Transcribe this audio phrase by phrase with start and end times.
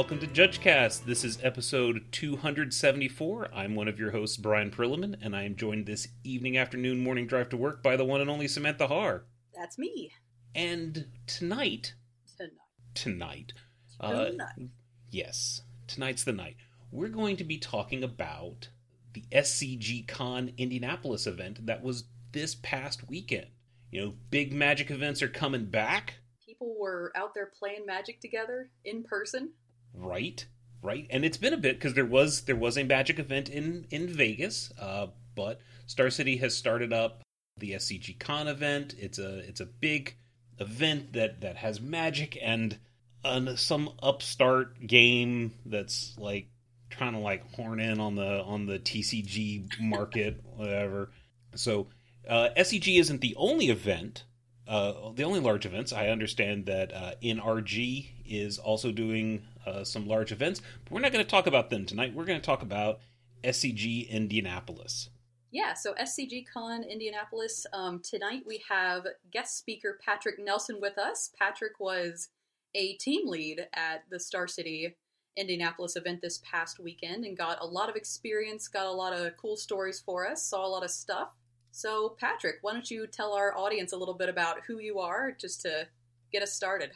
[0.00, 1.04] welcome to JudgeCast.
[1.04, 3.50] This is episode 274.
[3.54, 7.26] I'm one of your hosts, Brian Prillaman, and I am joined this evening, afternoon, morning
[7.26, 9.24] drive to work by the one and only Samantha Harr.
[9.54, 10.10] That's me.
[10.54, 11.92] And tonight,
[12.38, 12.52] Tonight.
[12.94, 13.52] tonight,
[14.00, 14.70] uh, Tonight.
[15.10, 16.56] yes, tonight's the night.
[16.90, 18.70] We're going to be talking about
[19.12, 23.48] the SCG Con Indianapolis event that was this past weekend.
[23.90, 26.14] You know, big magic events are coming back.
[26.46, 29.50] People were out there playing magic together in person.
[29.94, 30.44] Right.
[30.82, 31.06] Right.
[31.10, 34.08] And it's been a bit because there was there was a magic event in in
[34.08, 37.22] vegas uh, but star city has started up
[37.58, 38.94] the scg con event.
[38.98, 40.16] It's a it's a big
[40.58, 42.78] event that that has magic and
[43.24, 46.48] uh, some upstart game that's like
[46.88, 51.10] trying to like horn in on the on the tcg market whatever.
[51.54, 51.88] So
[52.28, 54.24] uh, scg isn't the only event
[54.70, 55.92] uh, the only large events.
[55.92, 61.12] I understand that uh, NRG is also doing uh, some large events, but we're not
[61.12, 62.14] going to talk about them tonight.
[62.14, 63.00] We're going to talk about
[63.44, 65.10] SCG Indianapolis.
[65.52, 67.66] Yeah, so SCG Con Indianapolis.
[67.72, 71.30] Um, tonight we have guest speaker Patrick Nelson with us.
[71.38, 72.28] Patrick was
[72.74, 74.96] a team lead at the Star City
[75.36, 79.36] Indianapolis event this past weekend and got a lot of experience, got a lot of
[79.36, 81.30] cool stories for us, saw a lot of stuff.
[81.72, 85.32] So, Patrick, why don't you tell our audience a little bit about who you are
[85.32, 85.88] just to
[86.32, 86.92] get us started?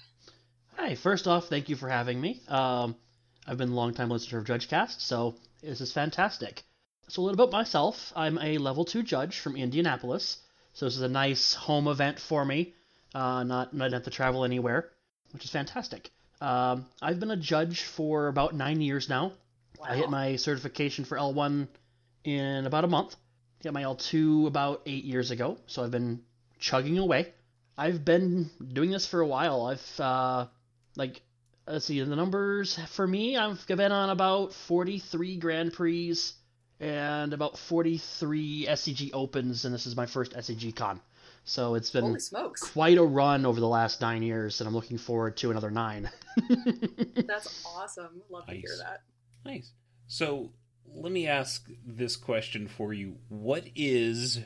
[0.76, 2.42] Hi, first off, thank you for having me.
[2.48, 2.96] Um,
[3.46, 6.64] I've been a long-time listener of JudgeCast, so this is fantastic.
[7.08, 8.12] So, a little about myself.
[8.16, 10.38] I'm a level 2 judge from Indianapolis,
[10.72, 12.74] so this is a nice home event for me,
[13.14, 14.90] uh, not, not have to travel anywhere,
[15.32, 16.10] which is fantastic.
[16.40, 19.32] Um, I've been a judge for about nine years now.
[19.82, 21.68] I hit my certification for L1
[22.24, 23.14] in about a month.
[23.62, 26.22] Got my L2 about eight years ago, so I've been
[26.58, 27.32] chugging away.
[27.78, 29.66] I've been doing this for a while.
[29.66, 30.46] I've uh,
[30.96, 31.22] like
[31.66, 33.36] let's see the numbers for me.
[33.36, 36.16] I've been on about 43 Grand Prix
[36.80, 41.00] and about 43 SCG Opens, and this is my first SCG Con.
[41.44, 42.16] So it's been
[42.72, 46.10] quite a run over the last nine years, and I'm looking forward to another nine.
[47.16, 48.22] That's awesome.
[48.30, 49.02] Love to hear that.
[49.44, 49.70] Nice.
[50.06, 50.50] So
[50.94, 54.40] let me ask this question for you: What is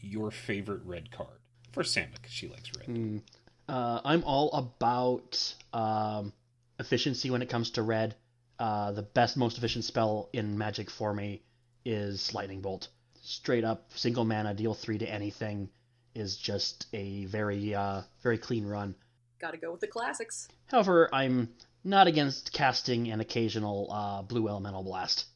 [0.00, 1.40] your favorite red card
[1.72, 2.10] for Sam?
[2.14, 2.86] Because she likes red.
[2.86, 3.22] Mm.
[3.68, 6.32] Uh, I'm all about um,
[6.78, 8.14] efficiency when it comes to red.
[8.58, 11.42] Uh, the best, most efficient spell in Magic for me
[11.84, 12.88] is Lightning Bolt.
[13.22, 15.70] Straight up, single mana, deal three to anything
[16.14, 18.94] is just a very, uh, very clean run.
[19.40, 20.48] Gotta go with the classics.
[20.66, 21.48] However, I'm
[21.82, 25.26] not against casting an occasional uh, Blue Elemental Blast.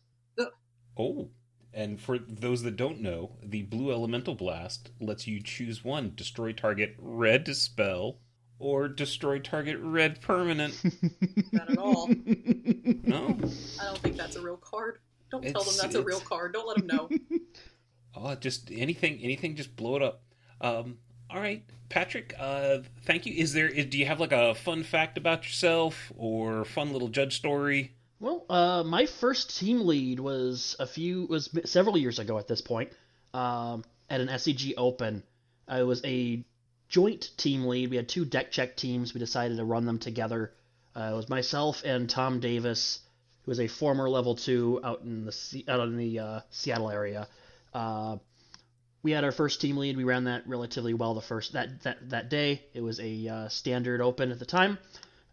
[0.96, 1.28] Oh,
[1.74, 6.52] and for those that don't know, the Blue Elemental Blast lets you choose one: destroy
[6.52, 8.18] target red spell
[8.58, 10.80] or destroy target red permanent.
[11.52, 12.08] Not at all.
[12.08, 13.26] no.
[13.80, 14.98] I don't think that's a real card.
[15.30, 16.52] Don't tell them that's a real it's- card.
[16.54, 17.08] Don't let them know.
[18.20, 20.22] Oh, just anything, anything, just blow it up.
[20.60, 20.96] Um,
[21.30, 22.34] all right, Patrick.
[22.36, 23.34] Uh, thank you.
[23.34, 23.68] Is there?
[23.68, 27.94] Is, do you have like a fun fact about yourself or fun little judge story?
[28.20, 32.60] Well, uh, my first team lead was a few was several years ago at this
[32.60, 32.90] point.
[33.32, 35.22] Um, at an SCG Open,
[35.68, 36.44] I was a
[36.88, 37.90] joint team lead.
[37.90, 39.14] We had two deck check teams.
[39.14, 40.52] We decided to run them together.
[40.96, 43.00] Uh, it was myself and Tom Davis,
[43.42, 47.28] who was a former level two out in the out in the uh, Seattle area.
[47.72, 48.16] Uh,
[49.04, 49.96] we had our first team lead.
[49.96, 52.62] We ran that relatively well the first that that, that day.
[52.74, 54.78] It was a uh, standard open at the time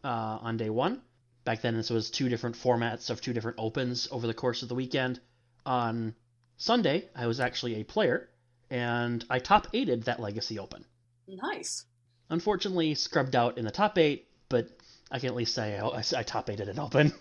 [0.03, 1.01] uh, on day one.
[1.45, 4.69] Back then, this was two different formats of two different opens over the course of
[4.69, 5.19] the weekend.
[5.65, 6.13] On
[6.57, 8.29] Sunday, I was actually a player,
[8.69, 10.85] and I top eighted that Legacy Open.
[11.27, 11.85] Nice.
[12.29, 14.67] Unfortunately, scrubbed out in the top eight, but
[15.11, 17.13] I can at least say I, I top eighted an Open.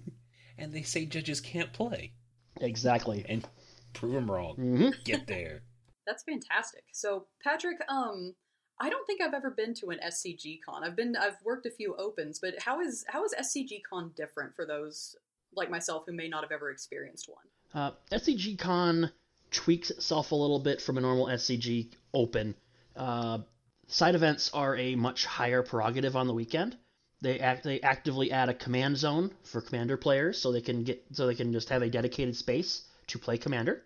[0.59, 2.13] And they say judges can't play,
[2.59, 3.23] exactly.
[3.29, 3.47] and
[3.93, 4.55] prove them wrong.
[4.55, 5.61] hmm Get there.
[6.07, 6.83] That's fantastic.
[6.93, 8.33] So, Patrick, um,
[8.79, 10.83] I don't think I've ever been to an SCG con.
[10.83, 14.55] I've been, I've worked a few opens, but how is how is SCG con different
[14.55, 15.15] for those
[15.55, 17.45] like myself who may not have ever experienced one?
[17.73, 19.11] Uh, SCG Con
[19.51, 22.55] tweaks itself a little bit from a normal SCG Open.
[22.95, 23.39] Uh,
[23.87, 26.77] side events are a much higher prerogative on the weekend.
[27.21, 31.03] They act they actively add a command zone for commander players, so they can get
[31.13, 33.83] so they can just have a dedicated space to play commander.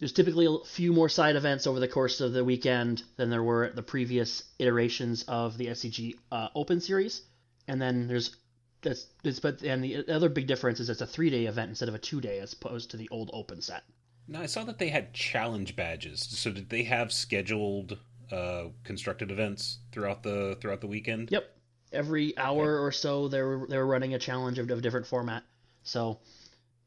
[0.00, 3.42] There's typically a few more side events over the course of the weekend than there
[3.42, 7.20] were at the previous iterations of the SCG uh, Open series,
[7.68, 8.34] and then there's
[8.80, 11.90] that's, that's but and the other big difference is it's a three day event instead
[11.90, 13.84] of a two day as opposed to the old Open set.
[14.26, 16.22] Now I saw that they had challenge badges.
[16.22, 17.98] So did they have scheduled
[18.32, 21.30] uh, constructed events throughout the throughout the weekend?
[21.30, 21.44] Yep.
[21.92, 25.06] Every hour or so, they were they were running a challenge of, of a different
[25.06, 25.42] format.
[25.82, 26.20] So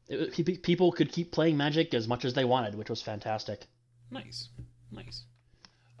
[0.08, 3.66] it, people could keep playing Magic as much as they wanted, which was fantastic.
[4.10, 4.48] Nice,
[4.90, 5.24] nice.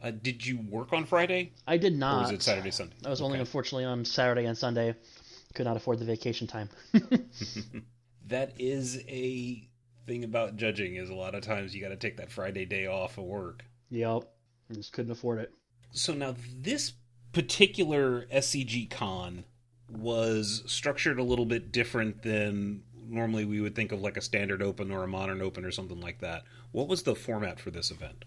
[0.02, 2.22] Uh, did you work on Friday, I did or not.
[2.22, 2.94] was it Saturday, Sunday?
[3.06, 4.94] I was only unfortunately on Saturday and Sunday.
[5.54, 6.68] Could not afford the vacation time.
[8.26, 9.66] that is a
[10.06, 10.96] thing about judging.
[10.96, 13.64] Is a lot of times you got to take that Friday day off of work.
[13.90, 14.24] yep.
[14.70, 15.52] I just couldn't afford it.
[15.92, 16.92] So now this
[17.32, 19.44] particular SCG con
[19.90, 22.82] was structured a little bit different than
[23.14, 26.00] normally we would think of like a standard open or a modern open or something
[26.00, 26.42] like that.
[26.72, 28.24] What was the format for this event?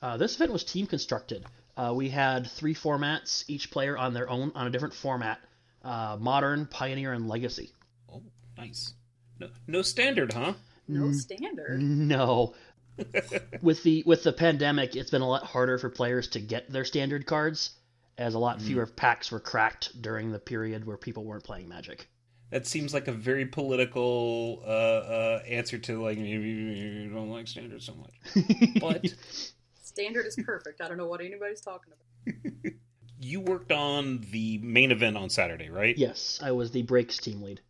[0.00, 1.44] Uh, this event was team constructed.
[1.76, 5.38] Uh, we had three formats, each player on their own on a different format:
[5.82, 7.70] uh, modern, pioneer, and legacy.
[8.12, 8.22] Oh,
[8.56, 8.94] nice.
[9.40, 10.54] No, no standard, huh?
[10.88, 11.14] No Mm.
[11.14, 11.80] standard.
[11.80, 12.54] No.
[13.62, 16.84] with the with the pandemic, it's been a lot harder for players to get their
[16.84, 17.70] standard cards,
[18.18, 22.06] as a lot fewer packs were cracked during the period where people weren't playing Magic.
[22.52, 27.48] That seems like a very political uh, uh, answer to like maybe you don't like
[27.48, 28.44] standard so much.
[28.80, 29.06] But
[29.92, 30.80] Standard is perfect.
[30.80, 32.72] I don't know what anybody's talking about.
[33.20, 35.96] you worked on the main event on Saturday, right?
[35.98, 37.60] yes, I was the breaks team lead.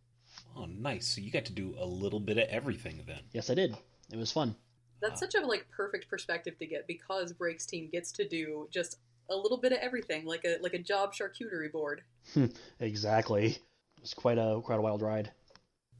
[0.55, 1.07] Oh, nice.
[1.07, 3.19] So you got to do a little bit of everything then.
[3.31, 3.75] Yes, I did.
[4.11, 4.55] It was fun.
[5.01, 8.99] That's such a like perfect perspective to get because Breaks team gets to do just
[9.29, 12.03] a little bit of everything, like a like a job charcuterie board.
[12.79, 13.57] Exactly.
[14.03, 15.31] Was quite a quite a wild ride.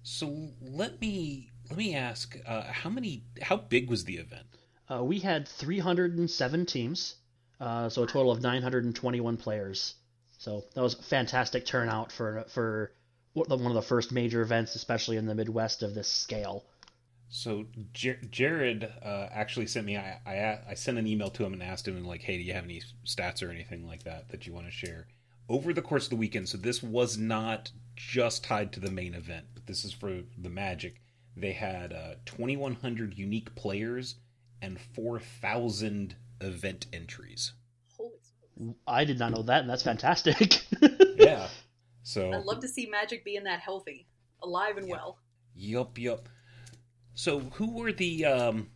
[0.02, 3.24] So let me let me ask, uh, how many?
[3.42, 4.46] How big was the event?
[4.92, 7.16] Uh, we had 307 teams,
[7.62, 9.96] uh, so a total of 921 players.
[10.38, 12.92] So that was a fantastic turnout for for
[13.32, 16.66] one of the first major events, especially in the Midwest of this scale.
[17.30, 19.96] So Jer- Jared uh, actually sent me.
[19.96, 22.52] I, I I sent an email to him and asked him like, "Hey, do you
[22.52, 25.08] have any stats or anything like that that you want to share?"
[25.50, 29.14] Over the course of the weekend, so this was not just tied to the main
[29.14, 29.46] event.
[29.54, 31.02] But this is for the Magic.
[31.36, 34.16] They had uh, 2,100 unique players
[34.62, 37.54] and 4,000 event entries.
[37.98, 38.76] Holy.
[38.88, 40.62] I did not know that, and that's fantastic.
[41.16, 41.48] Yeah.
[42.02, 44.08] So I'd love to see Magic being that healthy,
[44.42, 44.96] alive and Yeah.
[44.96, 45.20] well.
[45.56, 46.28] Yup, yup.
[47.14, 48.68] So who were the um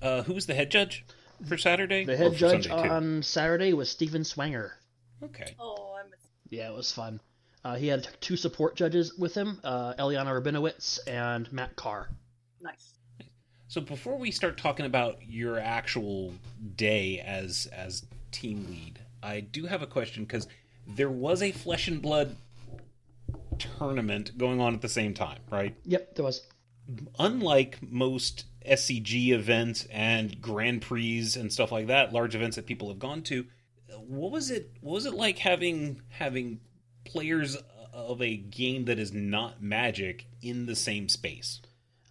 [0.00, 1.04] uh who was the head judge
[1.46, 2.04] for Saturday?
[2.04, 2.88] the head judge Sunday, too?
[2.94, 4.72] on Saturday was Steven Swanger.
[5.22, 5.54] Okay.
[5.58, 5.91] Oh, I miss.
[6.52, 7.18] Yeah, it was fun.
[7.64, 12.10] Uh, he had two support judges with him, uh, Eliana Rabinowitz and Matt Carr.
[12.60, 12.92] Nice.
[13.68, 16.34] So before we start talking about your actual
[16.76, 20.46] day as as team lead, I do have a question because
[20.86, 22.36] there was a flesh and blood
[23.58, 25.74] tournament going on at the same time, right?
[25.86, 26.42] Yep, there was.
[27.18, 32.88] unlike most SCG events and Grand Prix and stuff like that, large events that people
[32.88, 33.46] have gone to,
[33.98, 34.70] what was it?
[34.80, 36.60] What was it like having having
[37.04, 37.56] players
[37.92, 41.60] of a game that is not Magic in the same space?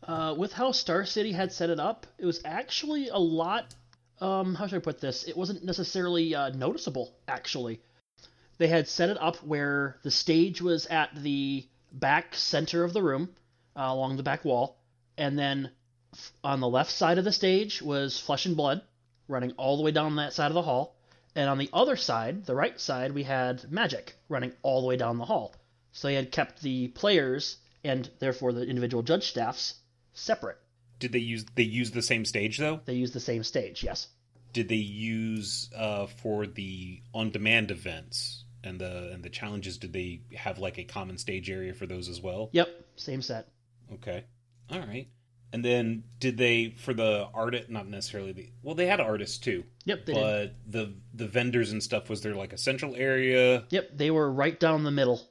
[0.04, 3.76] Uh, with how Star City had set it up, it was actually a lot.
[4.20, 5.24] Um, how should I put this?
[5.24, 7.16] It wasn't necessarily uh, noticeable.
[7.28, 7.82] Actually,
[8.58, 13.04] they had set it up where the stage was at the back center of the
[13.04, 13.30] room,
[13.76, 14.78] uh, along the back wall,
[15.18, 15.72] and then
[16.14, 18.82] f- on the left side of the stage was Flesh and Blood,
[19.28, 20.96] running all the way down that side of the hall,
[21.36, 24.98] and on the other side, the right side, we had Magic running all the way
[24.98, 25.56] down the hall.
[25.94, 29.76] So they had kept the players and therefore the individual judge staffs
[30.14, 30.58] separate.
[31.00, 32.82] Did they use they use the same stage though?
[32.86, 34.08] They used the same stage, yes.
[34.54, 39.78] Did they use uh, for the on demand events and the and the challenges?
[39.78, 42.50] Did they have like a common stage area for those as well?
[42.52, 43.48] Yep, same set.
[43.94, 44.24] Okay.
[44.70, 45.08] All right.
[45.54, 49.64] And then did they for the artist not necessarily the well they had artists too.
[49.86, 50.22] Yep, they did.
[50.22, 53.66] but the the vendors and stuff was there like a central area?
[53.70, 55.22] Yep, they were right down the middle.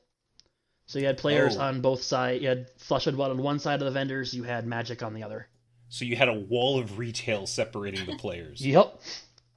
[0.87, 1.61] So you had players Oh.
[1.62, 2.43] on both sides.
[2.43, 4.35] You had Flesh and Blood on one side of the vendors.
[4.35, 5.49] You had Magic on the other.
[5.89, 8.61] So you had a wall of retail separating the players.
[8.67, 9.00] Yep.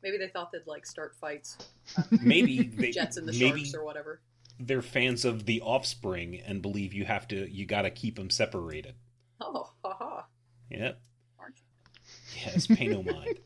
[0.01, 1.57] Maybe they thought they'd like start fights,
[2.21, 4.21] Maybe they Jets and the maybe Sharks or whatever.
[4.59, 8.29] they're fans of the Offspring and believe you have to you got to keep them
[8.29, 8.95] separated.
[9.41, 10.23] Oh, haha.
[10.69, 10.99] Yep.
[11.39, 12.41] Aren't you?
[12.45, 13.39] Yes, pay no mind.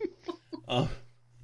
[0.68, 0.88] Uh,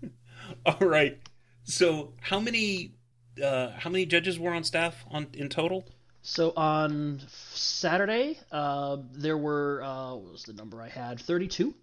[0.65, 1.19] all right.
[1.63, 2.95] So how many
[3.43, 5.85] uh, how many judges were on staff on in total?
[6.21, 7.21] So on
[7.53, 11.19] Saturday, uh, there were uh, what was the number I had?
[11.19, 11.73] 32.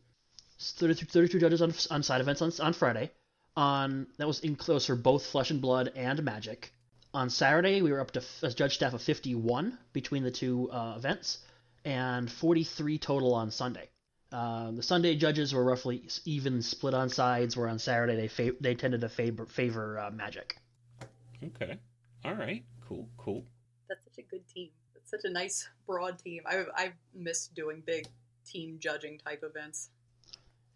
[0.61, 3.11] 32, 32 judges on, on side events on, on Friday.
[3.57, 6.73] On that was in close for both Flesh and Blood and Magic.
[7.13, 10.71] On Saturday, we were up to f- a judge staff of 51 between the two
[10.71, 11.39] uh, events,
[11.85, 13.89] and 43 total on Sunday.
[14.33, 18.55] Uh, the Sunday judges were roughly even split on sides, where on Saturday they fa-
[18.61, 20.57] they tended to favor favor uh, Magic.
[21.43, 21.79] Okay.
[22.25, 22.63] All right.
[22.87, 23.09] Cool.
[23.17, 23.45] Cool.
[23.89, 24.71] That's such a good team.
[24.95, 26.43] That's such a nice broad team.
[26.47, 28.07] I I miss doing big
[28.47, 29.89] team judging type events.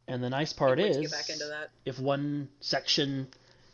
[0.08, 1.70] And the nice part is, get back into that.
[1.84, 3.28] if one section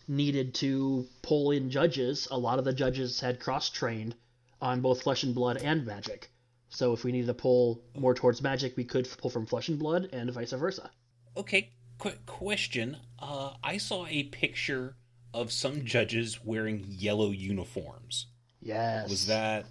[0.07, 4.15] needed to pull in judges, a lot of the judges had cross trained
[4.61, 6.31] on both Flesh and Blood and Magic.
[6.71, 9.79] So if we needed to pull more towards Magic, we could pull from Flesh and
[9.79, 10.91] Blood and vice versa.
[11.37, 11.71] Okay.
[11.99, 12.97] Quick question.
[13.19, 14.97] Uh, I saw a picture
[15.35, 18.27] of some judges wearing yellow uniforms.
[18.63, 19.11] Yes.
[19.11, 19.67] Was that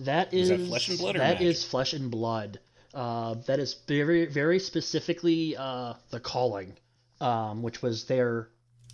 [0.00, 1.46] That Is that Flesh and Blood or that Magic?
[1.48, 2.60] is Flesh and Blood.
[2.94, 6.74] Uh, that is very very specifically uh, the calling,
[7.20, 8.48] um, which was their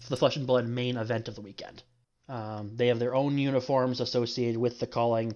[0.09, 1.83] the Flesh and Blood main event of the weekend.
[2.29, 5.35] Um, they have their own uniforms associated with the calling.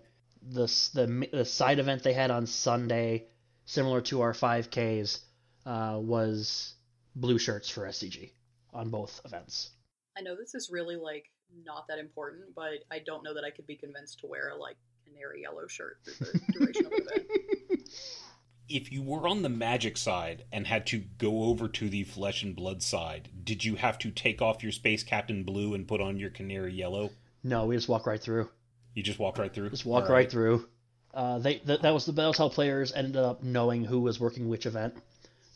[0.49, 3.27] The, the the side event they had on Sunday,
[3.65, 5.21] similar to our 5Ks,
[5.65, 6.75] uh, was
[7.15, 8.31] blue shirts for SCG
[8.73, 9.71] on both events.
[10.17, 11.31] I know this is really like
[11.65, 14.57] not that important, but I don't know that I could be convinced to wear a
[14.57, 14.77] like
[15.07, 17.89] canary yellow shirt through the duration of the event.
[18.69, 22.43] if you were on the magic side and had to go over to the flesh
[22.43, 26.01] and blood side, did you have to take off your space captain blue and put
[26.01, 27.11] on your canary yellow?
[27.43, 28.49] No, we just walk right through.
[28.97, 29.69] You just walk right through.
[29.69, 30.67] Just walk right through.
[31.13, 34.19] Uh, they th- that was the that was how players ended up knowing who was
[34.19, 34.95] working which event,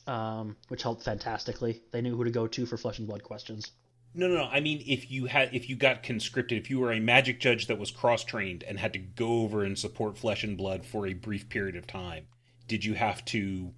[0.07, 1.81] um, which helped fantastically.
[1.91, 3.71] They knew who to go to for flesh and blood questions.
[4.15, 4.45] No, no, no.
[4.45, 7.67] I mean, if you had, if you got conscripted, if you were a magic judge
[7.69, 11.07] that was cross trained and had to go over and support flesh and blood for
[11.07, 12.27] a brief period of time,
[12.67, 13.73] did you have to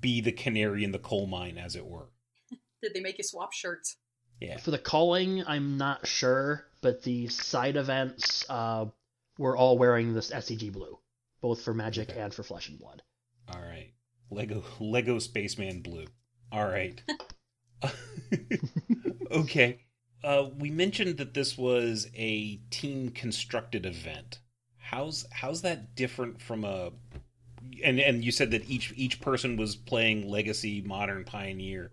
[0.00, 2.08] be the canary in the coal mine, as it were?
[2.82, 3.96] Did they make you swap shirts?
[4.40, 4.58] Yeah.
[4.58, 8.86] For the calling, I'm not sure, but the side events uh,
[9.38, 10.98] were all wearing this SCG blue,
[11.40, 12.20] both for magic Okay.
[12.20, 13.02] and for flesh and blood.
[13.48, 13.92] All right.
[14.30, 16.06] Lego Lego Spaceman Blue.
[16.52, 17.00] All right.
[19.30, 19.80] okay.
[20.24, 24.40] Uh, we mentioned that this was a team constructed event.
[24.78, 26.90] How's how's that different from a
[27.84, 31.92] and and you said that each each person was playing Legacy, Modern, Pioneer.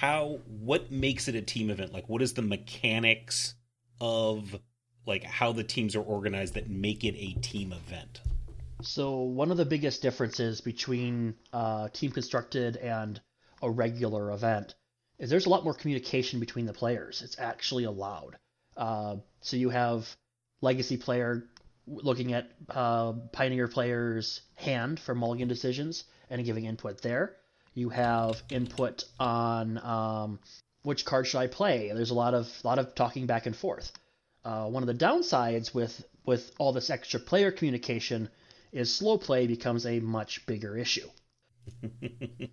[0.00, 1.94] How what makes it a team event?
[1.94, 3.54] Like what is the mechanics
[3.98, 4.60] of
[5.06, 8.20] like how the teams are organized that make it a team event?
[8.82, 13.18] So one of the biggest differences between uh, team constructed and
[13.62, 14.74] a regular event
[15.18, 17.22] is there's a lot more communication between the players.
[17.22, 18.36] It's actually allowed.
[18.76, 20.14] Uh, so you have
[20.60, 21.48] legacy player
[21.86, 27.36] looking at uh, pioneer player's hand for mulligan decisions and giving input there.
[27.76, 30.40] You have input on um,
[30.82, 31.92] which card should I play.
[31.94, 33.92] There's a lot of lot of talking back and forth.
[34.44, 38.30] Uh, one of the downsides with with all this extra player communication
[38.72, 41.08] is slow play becomes a much bigger issue.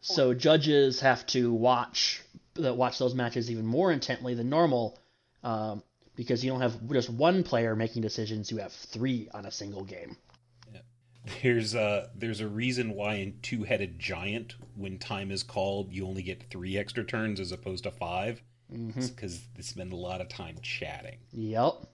[0.00, 2.20] So judges have to watch
[2.54, 4.98] that watch those matches even more intently than normal,
[5.44, 5.82] um,
[6.16, 9.84] because you don't have just one player making decisions; you have three on a single
[9.84, 10.16] game.
[11.42, 16.06] There's a there's a reason why in two headed giant, when time is called, you
[16.06, 18.42] only get three extra turns as opposed to five.
[18.72, 19.00] Mm-hmm.
[19.00, 21.18] because they spend a lot of time chatting.
[21.32, 21.86] Yep.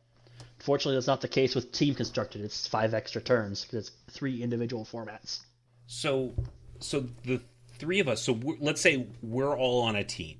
[0.59, 2.41] Fortunately, that's not the case with team constructed.
[2.41, 5.41] It's five extra turns because it's three individual formats.
[5.87, 6.33] So,
[6.79, 7.43] so the
[7.79, 8.23] three of us.
[8.23, 10.39] So let's say we're all on a team.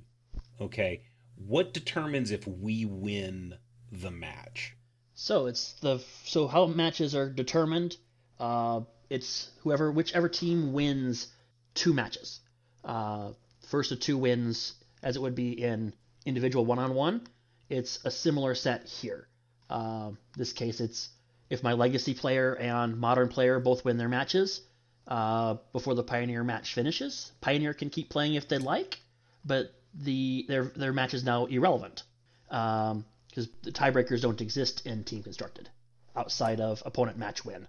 [0.59, 1.01] Okay,
[1.35, 3.55] what determines if we win
[3.91, 4.75] the match?
[5.13, 7.97] So it's the so how matches are determined.
[8.43, 11.27] Uh, it's whoever whichever team wins
[11.75, 12.41] two matches.
[12.83, 13.31] Uh,
[13.69, 15.93] first of two wins, as it would be in
[16.25, 17.25] individual one-on-one.
[17.69, 19.29] It's a similar set here.
[19.69, 21.09] Uh, this case, it's
[21.49, 24.59] if my legacy player and modern player both win their matches
[25.07, 27.31] uh, before the pioneer match finishes.
[27.39, 28.99] Pioneer can keep playing if they like,
[29.45, 32.03] but the their their match is now irrelevant
[32.49, 35.69] because the tiebreakers don't exist in team constructed
[36.13, 37.67] outside of opponent match win.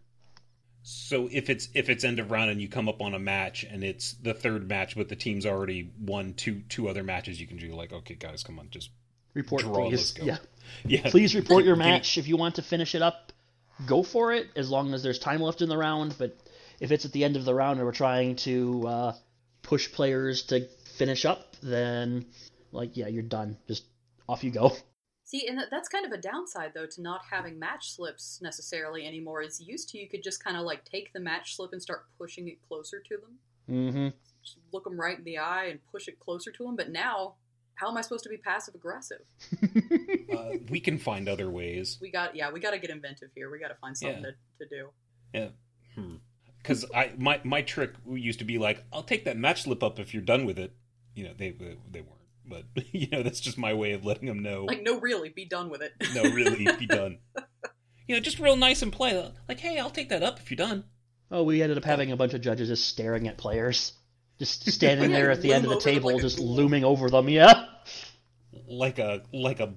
[0.86, 3.64] So if it's if it's end of round and you come up on a match
[3.64, 7.46] and it's the third match, but the team's already won two two other matches, you
[7.46, 8.90] can do like, okay, guys, come on, just
[9.34, 9.90] Report, Draw, please.
[9.90, 10.24] let's go.
[10.24, 10.36] Yeah,
[10.86, 13.32] yeah, please report your match if you want to finish it up.
[13.86, 16.14] Go for it as long as there's time left in the round.
[16.16, 16.38] But
[16.78, 19.12] if it's at the end of the round and we're trying to uh,
[19.62, 22.26] push players to finish up, then
[22.70, 23.56] like yeah, you're done.
[23.66, 23.84] Just
[24.28, 24.76] off you go.
[25.34, 29.42] See, and that's kind of a downside though to not having match slips necessarily anymore.
[29.42, 32.04] As used to, you could just kind of like take the match slip and start
[32.16, 33.38] pushing it closer to them.
[33.68, 34.08] Mm-hmm.
[34.44, 36.76] Just look them right in the eye and push it closer to them.
[36.76, 37.34] But now,
[37.74, 39.22] how am I supposed to be passive aggressive?
[40.32, 41.98] uh, we can find other ways.
[42.00, 43.50] We got yeah, we got to get inventive here.
[43.50, 44.30] We got to find something Yeah.
[44.60, 44.88] to, to do.
[45.96, 46.12] Yeah.
[46.58, 49.98] Because I my my trick used to be like, I'll take that match slip up
[49.98, 50.76] if you're done with it.
[51.16, 52.23] You know, they they, they weren't.
[52.46, 54.64] But you know that's just my way of letting them know.
[54.64, 55.92] Like, no, really, be done with it.
[56.14, 57.18] no, really, be done.
[58.06, 59.30] You know, just real nice and play.
[59.48, 60.84] Like, hey, I'll take that up if you're done.
[61.30, 63.92] Oh, we ended up having a bunch of judges just staring at players,
[64.38, 66.54] just standing there at the end of the Loom over them table, like just ghoul.
[66.54, 67.28] looming over them.
[67.28, 67.66] Yeah.
[68.68, 69.74] Like a like a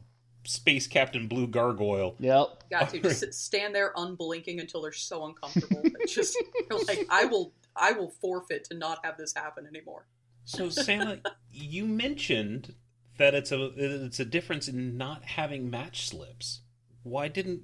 [0.48, 2.16] space captain blue gargoyle.
[2.20, 2.70] Yep.
[2.70, 5.82] Got to just stand there unblinking until they're so uncomfortable.
[6.00, 6.38] It's just
[6.70, 10.06] you're like, I will, I will forfeit to not have this happen anymore.
[10.48, 11.20] So, Santa,
[11.52, 12.74] you mentioned
[13.18, 16.62] that it's a it's a difference in not having match slips.
[17.04, 17.64] Why didn't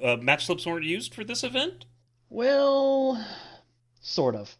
[0.00, 1.86] uh, match slips weren't used for this event?
[2.28, 3.22] Well,
[4.00, 4.56] sort of.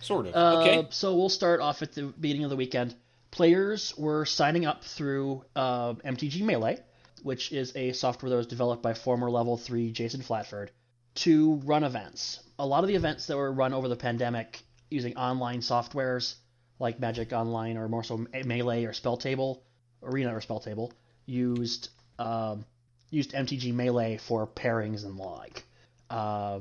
[0.00, 0.34] Sort of.
[0.34, 0.88] Uh, okay.
[0.90, 2.96] So we'll start off at the beginning of the weekend.
[3.30, 6.80] Players were signing up through uh, MTG Melee,
[7.22, 10.70] which is a software that was developed by former Level 3 Jason Flatford,
[11.14, 12.40] to run events.
[12.58, 14.60] A lot of the events that were run over the pandemic
[14.90, 16.34] using online softwares
[16.82, 19.62] like Magic Online or more so Melee or Spell Table,
[20.02, 20.92] Arena or Spell Table,
[21.24, 22.66] used um,
[23.08, 25.64] used MTG Melee for pairings and the like.
[26.10, 26.60] Uh,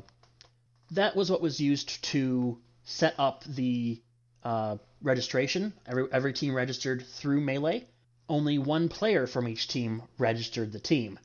[0.91, 3.99] that was what was used to set up the
[4.43, 5.73] uh, registration.
[5.87, 7.87] Every every team registered through Melee.
[8.29, 11.19] Only one player from each team registered the team.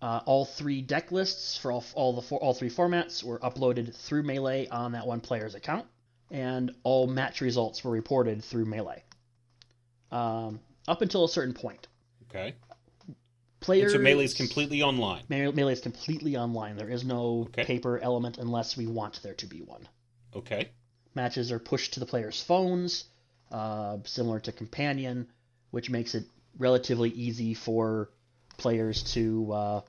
[0.00, 3.94] Uh, all three deck lists for all, all the four, all three formats were uploaded
[3.94, 5.84] through Melee on that one player's account,
[6.30, 9.02] and all match results were reported through Melee.
[10.10, 11.86] Um, up until a certain point,
[12.28, 12.54] Okay.
[13.60, 13.94] players.
[13.94, 15.24] And so melee is completely online.
[15.28, 16.76] Me- Melee is completely online.
[16.76, 17.64] There is no Okay.
[17.64, 19.88] paper element unless we want there to be one.
[20.34, 20.70] Okay.
[21.14, 23.04] Matches are pushed to the players' phones,
[23.50, 25.28] uh, similar to Companion,
[25.70, 26.24] which makes it
[26.58, 28.10] relatively easy for
[28.56, 29.80] players to uh,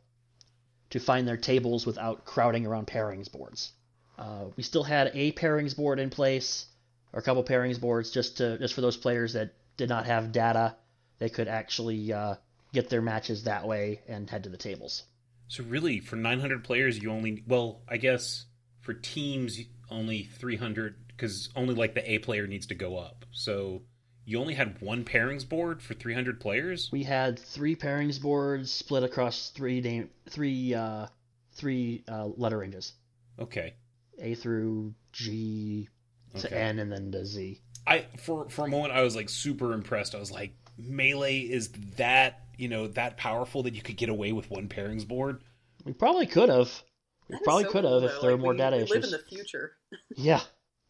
[0.91, 3.71] to find their tables without crowding around pairings boards.
[4.17, 6.65] Uh, we still had a pairings board in place,
[7.13, 10.31] or a couple pairings boards, just to just for those players that did not have
[10.31, 10.75] data,
[11.19, 12.35] they could actually uh,
[12.73, 15.03] get their matches that way and head to the tables.
[15.47, 18.45] So really, for 900 players, you only well, I guess
[18.81, 23.25] for teams only 300 because only like the A player needs to go up.
[23.31, 23.81] So
[24.25, 26.89] you only had one pairings board for 300 players.
[26.91, 31.07] We had three pairings boards split across three name, three uh,
[31.53, 32.93] three uh, letter ranges,
[33.39, 33.73] Okay.
[34.21, 35.89] A through G
[36.37, 36.55] to Okay.
[36.55, 37.61] N and then to Z.
[37.87, 40.15] I for for a moment I was like super impressed.
[40.15, 44.31] I was like, melee is that you know that powerful that you could get away
[44.31, 45.43] with one pairings board.
[45.83, 46.83] We probably could have.
[47.27, 48.21] We That is probably so could cool, have if though.
[48.21, 48.95] there were Like, more we, data we issues.
[48.95, 49.71] live in the future.
[50.15, 50.41] Yeah,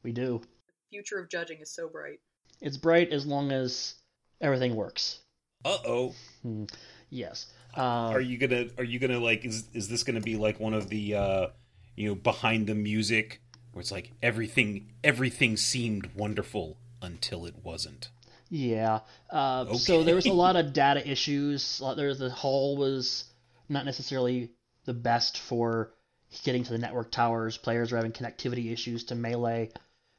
[0.03, 0.41] we do.
[0.89, 2.19] Future of judging is so bright.
[2.59, 3.95] It's bright as long as
[4.41, 5.19] everything works.
[5.63, 6.15] Uh oh.
[7.09, 7.47] Yes.
[7.75, 10.73] Uh, Are you gonna are you gonna like is is this gonna be like one
[10.73, 11.47] of the uh
[11.95, 18.09] you know behind the music where it's like everything everything seemed wonderful until it wasn't.
[18.49, 18.99] Yeah.
[19.29, 21.81] Uh, So there was a lot of data issues.
[21.95, 23.23] There, the hall was
[23.69, 24.51] not necessarily
[24.85, 25.93] the best for
[26.43, 27.57] getting to the network towers.
[27.57, 29.71] Players were having connectivity issues to melee.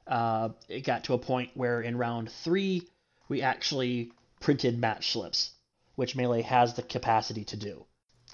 [0.06, 2.88] Uh, it got to a point where in round three
[3.28, 5.52] we actually printed match slips,
[5.94, 7.84] which melee has the capacity to do.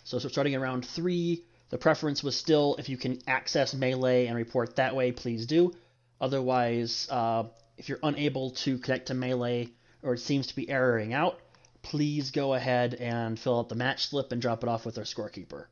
[0.04, 4.26] So, so starting in round three, the preference was still if you can access melee
[4.26, 5.74] and report that way, please do.
[6.20, 7.44] Otherwise, uh,
[7.76, 9.68] if you're unable to connect to melee
[10.02, 11.38] or it seems to be erroring out,
[11.82, 15.04] please go ahead and fill out the match slip and drop it off with our
[15.04, 15.66] scorekeeper.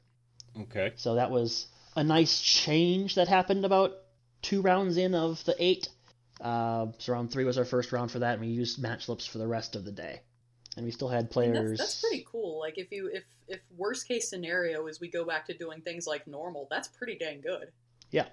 [0.60, 0.92] Okay.
[0.96, 3.96] So that was a nice change that happened about
[4.42, 5.88] two rounds in of the eight.
[6.40, 9.26] Uh, so round three was our first round for that, and we used match slips
[9.26, 10.20] for the rest of the day.
[10.76, 11.78] And we still had players.
[11.78, 12.60] That's, that's pretty cool.
[12.60, 16.06] Like if you if if worst case scenario is we go back to doing things
[16.06, 17.72] like normal, that's pretty dang good.
[18.10, 18.26] Yeah.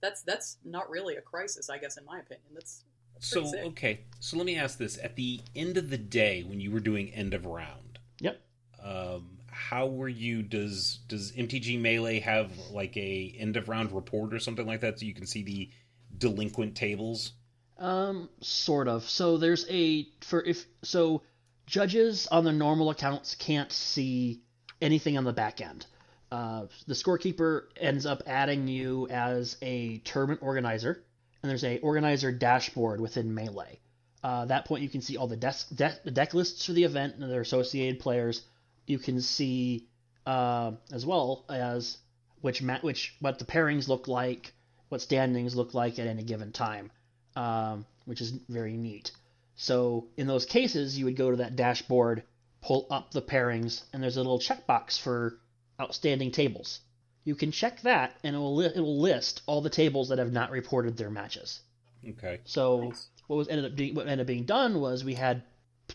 [0.00, 2.46] That's that's not really a crisis, I guess, in my opinion.
[2.54, 2.82] That's
[3.20, 3.64] So sick.
[3.66, 6.80] okay, so let me ask this: at the end of the day, when you were
[6.80, 8.40] doing end of round, Yep.
[8.82, 10.42] um, how were you?
[10.42, 14.98] Does does MTG Melee have like a end of round report or something like that,
[15.00, 15.70] so you can see the
[16.18, 17.32] delinquent tables?
[17.78, 19.04] Um, sort of.
[19.08, 21.22] So there's a for if so
[21.66, 24.42] judges on the normal accounts can't see
[24.80, 25.86] anything on the back end.
[26.30, 31.02] Uh, the scorekeeper ends up adding you as a tournament organizer,
[31.42, 33.78] and there's a organizer dashboard within Melee.
[34.22, 36.72] Uh, at that point, you can see all the desk de- the deck lists for
[36.72, 38.42] the event and their associated players.
[38.86, 39.86] You can see
[40.26, 41.98] uh, as well as
[42.40, 44.52] which ma- which what the pairings look like,
[44.88, 46.90] what standings look like at any given time
[47.36, 49.12] um, which is very neat.
[49.56, 52.24] So in those cases, you would go to that dashboard,
[52.60, 55.38] pull up the pairings, and there's a little checkbox for
[55.80, 56.80] outstanding tables.
[57.24, 60.18] You can check that, and it will li- it will list all the tables that
[60.18, 61.60] have not reported their matches.
[62.06, 62.40] Okay.
[62.44, 63.08] So Nice.
[63.28, 65.42] what was ended up being, what ended up being done was we had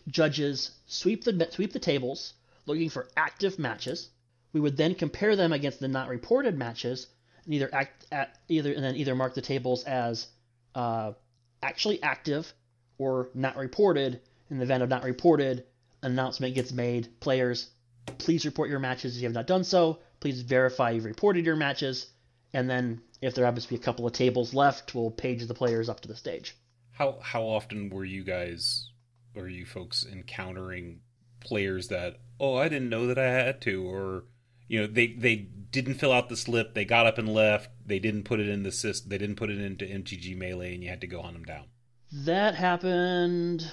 [0.07, 2.33] judges sweep the sweep the tables
[2.65, 4.09] looking for active matches.
[4.53, 7.07] We would then compare them against the not reported matches
[7.45, 10.27] and either act at either and then either mark the tables as
[10.73, 11.13] uh,
[11.61, 12.51] actually active
[12.99, 14.21] or not reported.
[14.51, 15.65] In the event of not reported,
[16.03, 17.19] an announcement gets made.
[17.19, 17.71] Players,
[18.19, 19.99] please report your matches if you have not done so.
[20.19, 22.07] Please verify you've reported your matches.
[22.53, 25.53] And then, if there happens to be a couple of tables left, we'll page the
[25.53, 26.55] players up to the stage.
[26.91, 28.91] How how often were you guys
[29.35, 30.99] or you folks encountering
[31.39, 34.25] players that oh I didn't know that I had to or
[34.67, 37.99] you know they they didn't fill out the slip they got up and left they
[37.99, 40.89] didn't put it in the system they didn't put it into MTG melee and you
[40.89, 41.65] had to go hunt them down.
[42.11, 43.69] That happened.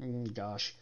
[0.00, 0.74] mm, Gosh,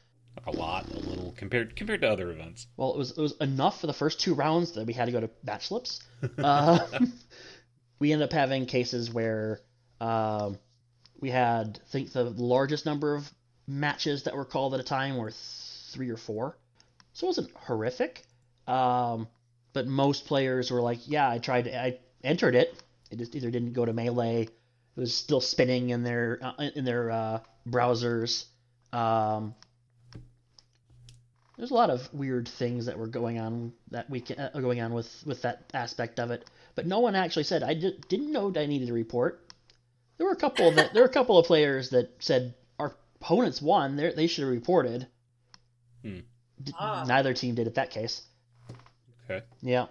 [0.47, 2.67] a lot, a little compared compared to other events.
[2.77, 5.13] Well, it was it was enough for the first two rounds that we had to
[5.13, 6.01] go to batch slips.
[6.39, 6.79] uh,
[7.99, 9.61] we ended up having cases where
[10.01, 10.59] um,
[11.21, 13.31] we had I think the largest number of
[13.67, 16.57] matches that were called at a time were three or four,
[17.13, 18.25] so it wasn't horrific.
[18.67, 19.29] Um,
[19.75, 22.75] but most players were like, "Yeah, I tried, I entered it.
[23.11, 24.49] It just either didn't go to melee.
[24.97, 28.45] It was still spinning in their uh, in their uh, browsers."
[28.93, 29.55] Um,
[31.57, 34.93] there's a lot of weird things that were going on that weekend, uh, going on
[34.93, 36.49] with with that aspect of it.
[36.75, 39.43] But no one actually said I di- didn't know I needed to report.
[40.19, 43.61] There were a couple that there were a couple of players that said our opponents
[43.61, 43.97] won.
[43.97, 45.07] They they should have reported.
[46.03, 46.21] Hmm.
[46.63, 47.05] D- Ah.
[47.07, 48.23] Neither team did at that case.
[49.25, 49.45] Okay.
[49.61, 49.87] Yeah,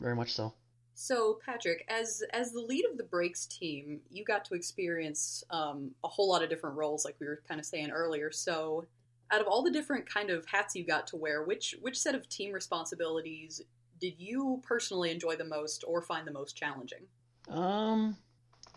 [0.00, 0.54] very much so.
[0.98, 5.90] So, Patrick, as as the lead of the breaks team, you got to experience um,
[6.02, 8.32] a whole lot of different roles, like we were kind of saying earlier.
[8.32, 8.86] So,
[9.30, 12.14] out of all the different kind of hats you got to wear, which which set
[12.14, 13.60] of team responsibilities
[14.00, 17.02] did you personally enjoy the most or find the most challenging?
[17.50, 18.16] Um,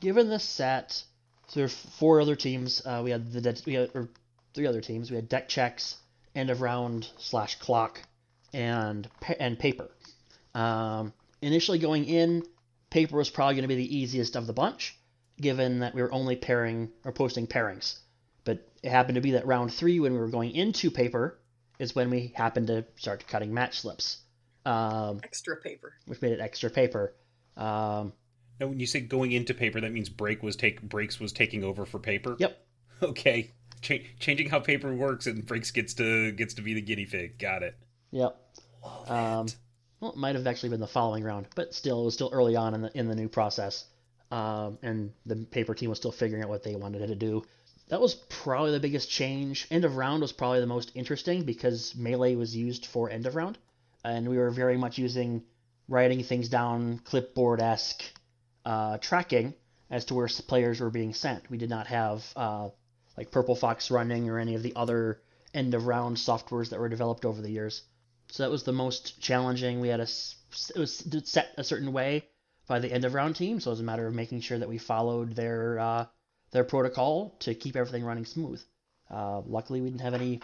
[0.02, 1.02] given the set,
[1.48, 2.86] so there are four other teams.
[2.86, 4.10] Uh, we had the de- we had or
[4.54, 5.10] three other teams.
[5.10, 5.96] We had deck checks,
[6.36, 8.02] end of round slash clock,
[8.52, 9.90] and pa- and paper.
[10.54, 12.44] Um, initially going in,
[12.90, 14.98] paper was probably going to be the easiest of the bunch,
[15.40, 18.00] given that we were only pairing or posting pairings.
[18.44, 21.40] But it happened to be that round three, when we were going into paper,
[21.78, 24.18] is when we happened to start cutting match slips,
[24.66, 25.94] um, Extra paper.
[26.08, 27.14] which made it extra paper.
[27.56, 28.14] Um,
[28.60, 31.64] Now, when you say going into paper, that means break was take breaks was taking
[31.64, 32.36] over for paper.
[32.40, 32.66] Yep.
[33.02, 33.52] Okay.
[33.82, 37.40] Ch- changing how paper works and breaks gets to gets to be the guinea pig.
[37.40, 37.78] Got it.
[38.12, 38.38] Yep.
[39.08, 39.48] Um,
[40.00, 42.56] well, it might have actually been the following round, but still, it was still early
[42.56, 43.86] on in the in the new process,
[44.32, 47.44] um, and the paper team was still figuring out what they wanted to do.
[47.90, 49.68] That was probably the biggest change.
[49.72, 53.36] End of round was probably the most interesting because melee was used for end of
[53.36, 53.58] round,
[54.04, 55.44] and we were very much using
[55.88, 58.04] writing things down, clipboard esque
[58.64, 59.54] uh, tracking
[59.90, 61.50] as to where players were being sent.
[61.50, 62.70] We did not have uh,
[63.18, 65.20] like Purple Fox running or any of the other
[65.54, 67.82] end of round softwares that were developed over the years.
[68.32, 69.80] So that was the most challenging.
[69.80, 70.08] We had a
[70.76, 72.26] it was set a certain way
[72.68, 74.70] by the end of round team, so it was a matter of making sure that
[74.70, 76.06] we followed their uh,
[76.52, 78.62] their protocol to keep everything running smooth.
[79.10, 80.42] Uh, luckily, we didn't have any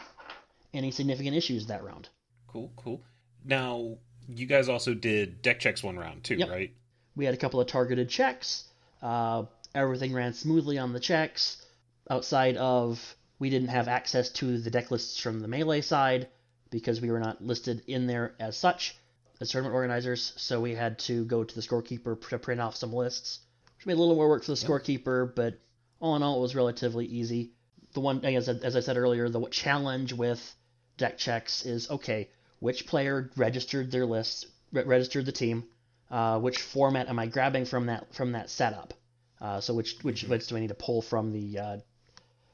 [0.74, 2.10] any significant issues that round.
[2.48, 3.02] Cool, cool.
[3.44, 6.50] Now, you guys also did deck checks one round too, Yep.
[6.50, 6.74] right?
[7.16, 8.64] We had a couple of targeted checks.
[9.02, 11.64] Uh, everything ran smoothly on the checks.
[12.10, 16.28] Outside of we didn't have access to the deck lists from the melee side
[16.70, 18.96] because we were not listed in there as such
[19.40, 20.34] as tournament organizers.
[20.38, 23.40] So we had to go to the scorekeeper to print off some lists,
[23.78, 25.34] which made a little more work for the scorekeeper.
[25.34, 25.60] But
[26.00, 27.52] all in all, it was relatively easy.
[27.94, 30.56] The one, as, as I said earlier, the challenge with
[30.98, 35.66] deck checks is okay, which player registered their list, re- registered the team,
[36.12, 38.94] uh, which format am I grabbing from that from that setup?
[39.42, 41.78] Uh, so which which lists do I need to pull from the uh,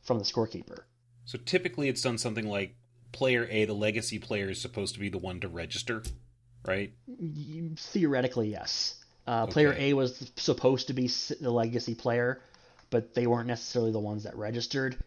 [0.04, 0.80] from the scorekeeper?
[1.26, 2.76] So typically, it's done something like
[3.12, 6.04] player A, the legacy player, is supposed to be the one to register,
[6.66, 6.94] right?
[7.78, 8.96] Theoretically, yes.
[9.28, 11.08] Uh, Player A was supposed to be
[11.40, 12.42] the legacy player,
[12.90, 14.98] but they weren't necessarily the ones that registered,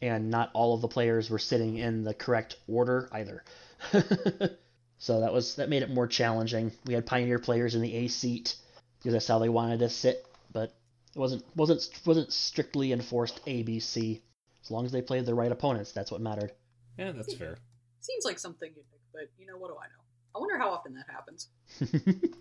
[0.00, 3.42] and not all of the players were sitting in the correct order either.
[4.98, 6.70] so that was that made it more challenging.
[6.86, 8.56] We had pioneer players in the A seat
[8.98, 10.74] because that's how they wanted to sit, but
[11.14, 14.22] it wasn't wasn't wasn't strictly enforced A B C.
[14.62, 16.52] As long as they played the right opponents, that's what mattered.
[16.98, 17.56] Yeah, that's fair.
[18.00, 20.02] Seems like something you'd pick, but you know, what do I know?
[20.34, 21.48] I wonder how often that happens.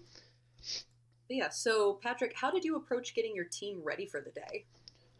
[1.31, 4.65] Yeah, so Patrick, how did you approach getting your team ready for the day?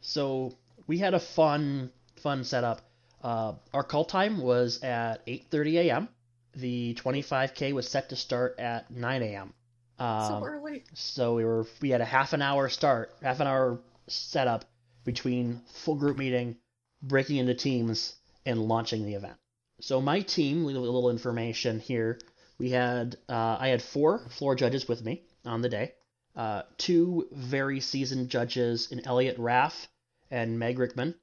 [0.02, 2.82] So we had a fun, fun setup.
[3.24, 6.10] Uh, our call time was at 8:30 a.m.
[6.54, 9.54] The 25k was set to start at 9 a.m.
[10.00, 10.84] Um, so early.
[10.94, 14.66] so we were we had a half an hour start, half an hour setup
[15.06, 16.58] between full group meeting,
[17.02, 18.16] breaking into teams,
[18.46, 19.38] and launching the event.
[19.82, 22.20] So my team, a little information here.
[22.58, 25.94] We had uh, I had four floor judges with me on the day.
[26.36, 29.88] Uh, two very seasoned judges in Elliot Raff
[30.30, 31.16] and Meg Rickman.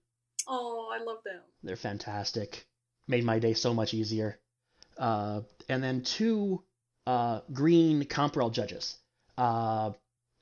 [0.46, 1.40] Oh, I love them.
[1.62, 2.66] They're fantastic.
[3.06, 4.38] Made my day so much easier.
[4.98, 6.62] Uh, and then two
[7.06, 8.96] uh, green Comprel judges.
[9.36, 9.92] Uh,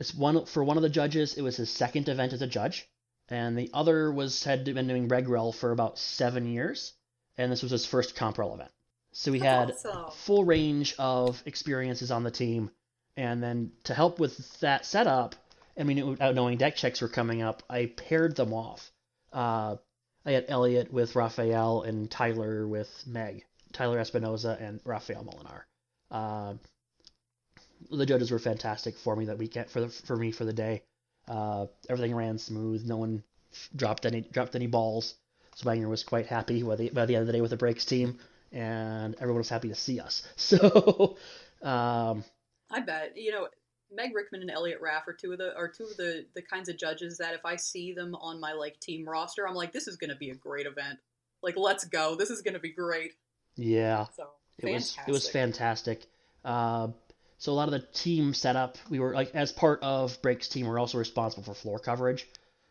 [0.00, 1.34] it's one for one of the judges.
[1.34, 2.88] It was his second event as a judge,
[3.28, 6.92] and the other was had been doing Regrel for about seven years,
[7.36, 8.70] and this was his first Comprel event.
[9.12, 10.10] So we had awesome.
[10.12, 12.70] full range of experiences on the team,
[13.16, 15.34] and then to help with that setup,
[15.78, 18.90] I mean, without knowing deck checks were coming up, I paired them off.
[19.32, 19.76] Uh,
[20.24, 23.44] I had Elliot with Raphael and Tyler with Meg.
[23.72, 25.62] Tyler Espinoza and Raphael Molinar.
[26.10, 26.54] Uh,
[27.90, 30.82] the judges were fantastic for me that weekend for the, for me for the day.
[31.28, 32.84] Uh, everything ran smooth.
[32.86, 33.22] No one
[33.74, 35.14] dropped any dropped any balls.
[35.54, 37.56] So Swanger was quite happy by the, by the end of the day with the
[37.56, 38.18] breaks team,
[38.52, 40.22] and everyone was happy to see us.
[40.36, 41.16] So,
[41.62, 42.24] um,
[42.70, 43.48] I bet you know
[43.92, 46.68] Meg Rickman and Elliot Raff are two of the are two of the the kinds
[46.68, 49.88] of judges that if I see them on my like team roster, I'm like, this
[49.88, 50.98] is going to be a great event.
[51.42, 52.14] Like, let's go.
[52.16, 53.12] This is going to be great.
[53.56, 54.26] yeah, So
[54.58, 55.08] it was fantastic.
[55.08, 56.06] it was fantastic.
[56.44, 56.88] Uh,
[57.38, 60.66] so a lot of the team setup, we were like as part of Breaks team,
[60.66, 62.26] we're also responsible for floor coverage.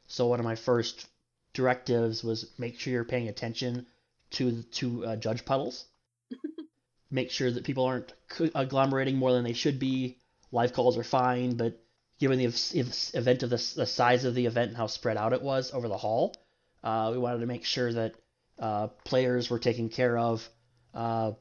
[0.07, 1.07] So one of my first
[1.53, 3.85] directives was make sure you're paying attention
[4.31, 5.85] to to uh, judge puddles.
[7.11, 10.17] make sure that people aren't agglomerating more than they should be.
[10.51, 11.79] Live calls are fine, but
[12.19, 15.17] given the ev- ev- event of the, the size of the event and how spread
[15.17, 16.35] out it was over the hall,
[16.83, 18.15] uh, we wanted to make sure that
[18.59, 20.47] uh, players were taken care of.
[20.93, 21.33] Uh,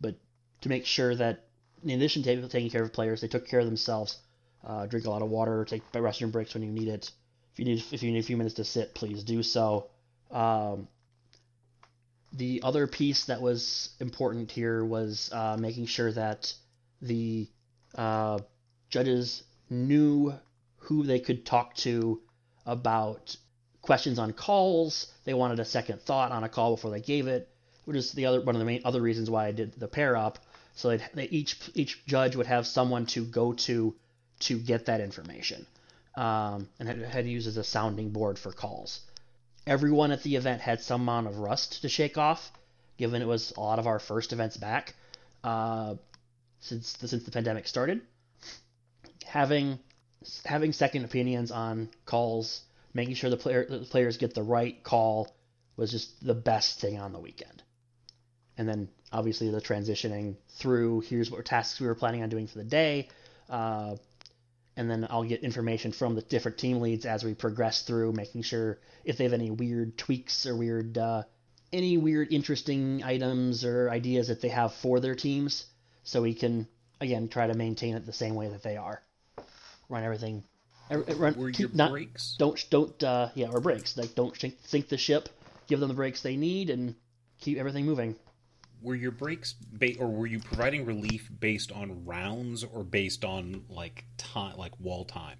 [0.00, 0.16] but
[0.62, 1.44] to make sure that
[1.84, 4.18] in addition to taking care of players, they took care of themselves.
[4.64, 7.10] Uh, drink a lot of water, take restroom breaks when you need it.
[7.52, 9.88] If you need if you need a few minutes to sit, please do so.
[10.30, 10.88] Um,
[12.32, 16.54] the other piece that was important here was uh, making sure that
[17.02, 17.48] the
[17.94, 18.38] uh,
[18.88, 20.32] judges knew
[20.76, 22.20] who they could talk to
[22.64, 23.36] about
[23.82, 25.12] questions on calls.
[25.24, 27.48] They wanted a second thought on a call before they gave it,
[27.84, 30.16] which is the other one of the main other reasons why I did the pair
[30.16, 30.38] up.
[30.74, 33.94] So they each each judge would have someone to go to
[34.40, 35.66] to get that information,
[36.16, 39.00] um, and had, had to use as a sounding board for calls.
[39.66, 42.50] Everyone at the event had some amount of rust to shake off,
[42.96, 44.94] given it was a lot of our first events back
[45.44, 45.94] uh,
[46.60, 48.00] since the, since the pandemic started.
[49.24, 49.78] Having
[50.44, 52.62] having second opinions on calls,
[52.94, 55.34] making sure the player the players get the right call
[55.76, 57.62] was just the best thing on the weekend.
[58.58, 62.58] And then obviously the transitioning through here's what tasks we were planning on doing for
[62.58, 63.08] the day.
[63.48, 63.96] Uh,
[64.76, 68.42] and then I'll get information from the different team leads as we progress through, making
[68.42, 71.24] sure if they have any weird tweaks or weird, uh,
[71.72, 75.66] any weird interesting items or ideas that they have for their teams,
[76.04, 76.66] so we can
[77.00, 79.02] again try to maintain it the same way that they are.
[79.88, 80.44] Run everything.
[80.90, 82.36] Run, Were keep not, breaks?
[82.38, 85.28] don't don't uh, yeah or breaks like don't sink, sink the ship.
[85.66, 86.94] Give them the breaks they need and
[87.40, 88.16] keep everything moving.
[88.82, 93.64] Were your breaks ba- or were you providing relief based on rounds or based on
[93.68, 95.38] like time, like wall time?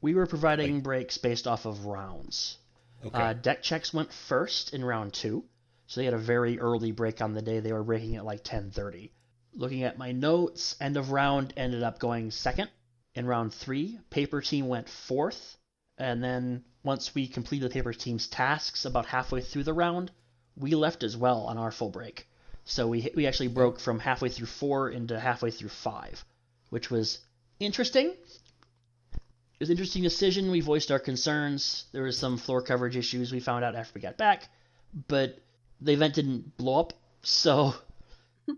[0.00, 2.58] We were providing breaks based off of rounds.
[3.04, 3.16] Okay.
[3.16, 5.44] Uh, deck checks went first in round two,
[5.86, 7.60] so they had a very early break on the day.
[7.60, 9.12] They were breaking at like 10:30.
[9.54, 12.70] Looking at my notes, end of round ended up going second.
[13.14, 15.56] In round three, paper team went fourth,
[15.96, 20.10] and then once we completed the paper team's tasks about halfway through the round,
[20.56, 22.26] we left as well on our full break.
[22.64, 26.24] So we we actually broke from halfway through four into halfway through five,
[26.70, 27.18] which was
[27.60, 28.08] interesting.
[28.08, 30.50] It was an interesting decision.
[30.50, 31.84] We voiced our concerns.
[31.92, 34.48] There was some floor coverage issues we found out after we got back,
[35.08, 35.38] but
[35.80, 36.92] the event didn't blow up.
[37.22, 37.74] So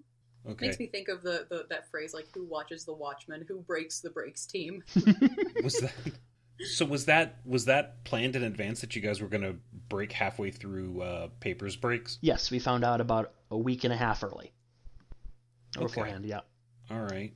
[0.48, 0.66] okay.
[0.66, 4.00] Makes me think of the, the that phrase like who watches the Watchmen, who breaks
[4.00, 4.84] the breaks team.
[5.62, 5.92] was that
[6.64, 6.84] so?
[6.86, 9.56] Was that was that planned in advance that you guys were going to
[9.88, 12.18] break halfway through uh, papers breaks?
[12.20, 14.52] yes, we found out about a week and a half early.
[15.76, 15.86] Okay.
[15.86, 16.40] Beforehand, yeah.
[16.90, 17.32] All right.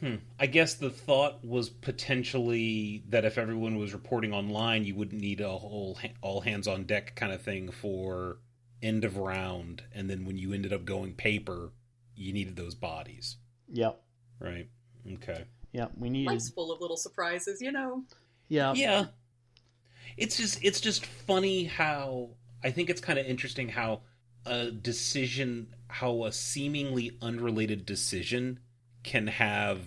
[0.00, 0.16] Hmm.
[0.40, 5.40] I guess the thought was potentially that if everyone was reporting online, you wouldn't need
[5.40, 8.38] a whole ha- all hands on deck kind of thing for
[8.82, 11.70] end of round, and then when you ended up going paper,
[12.16, 13.36] you needed those bodies,
[13.72, 14.02] Yep.
[14.40, 14.68] right?
[15.14, 15.44] Okay.
[15.72, 16.32] Yeah, We needed.
[16.32, 18.02] Life's full of little surprises, you know.
[18.52, 18.74] Yeah.
[18.74, 19.06] Yeah.
[20.18, 22.30] It's just it's just funny how
[22.62, 24.02] I think it's kind of interesting how
[24.44, 28.60] a decision how a seemingly unrelated decision
[29.04, 29.80] can have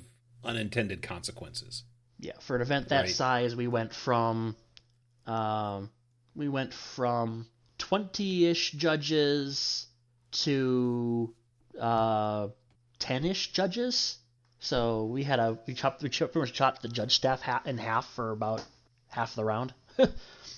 [0.43, 1.83] unintended consequences.
[2.19, 3.09] Yeah, for an event that Right.
[3.09, 4.55] size, we went from,
[5.27, 5.91] um,
[6.33, 7.47] we went from
[7.77, 9.87] 20-ish judges
[10.31, 11.33] to
[11.79, 12.47] uh
[12.99, 14.17] 10-ish judges.
[14.65, 17.61] So we had a we chopped we chopped, pretty much chopped the judge staff ha-
[17.65, 18.63] in half for about
[19.09, 19.73] half the round.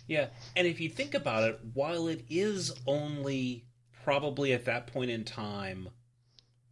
[0.10, 3.66] Yeah, and if you think about it, while it is only
[4.06, 5.90] probably at that point in time,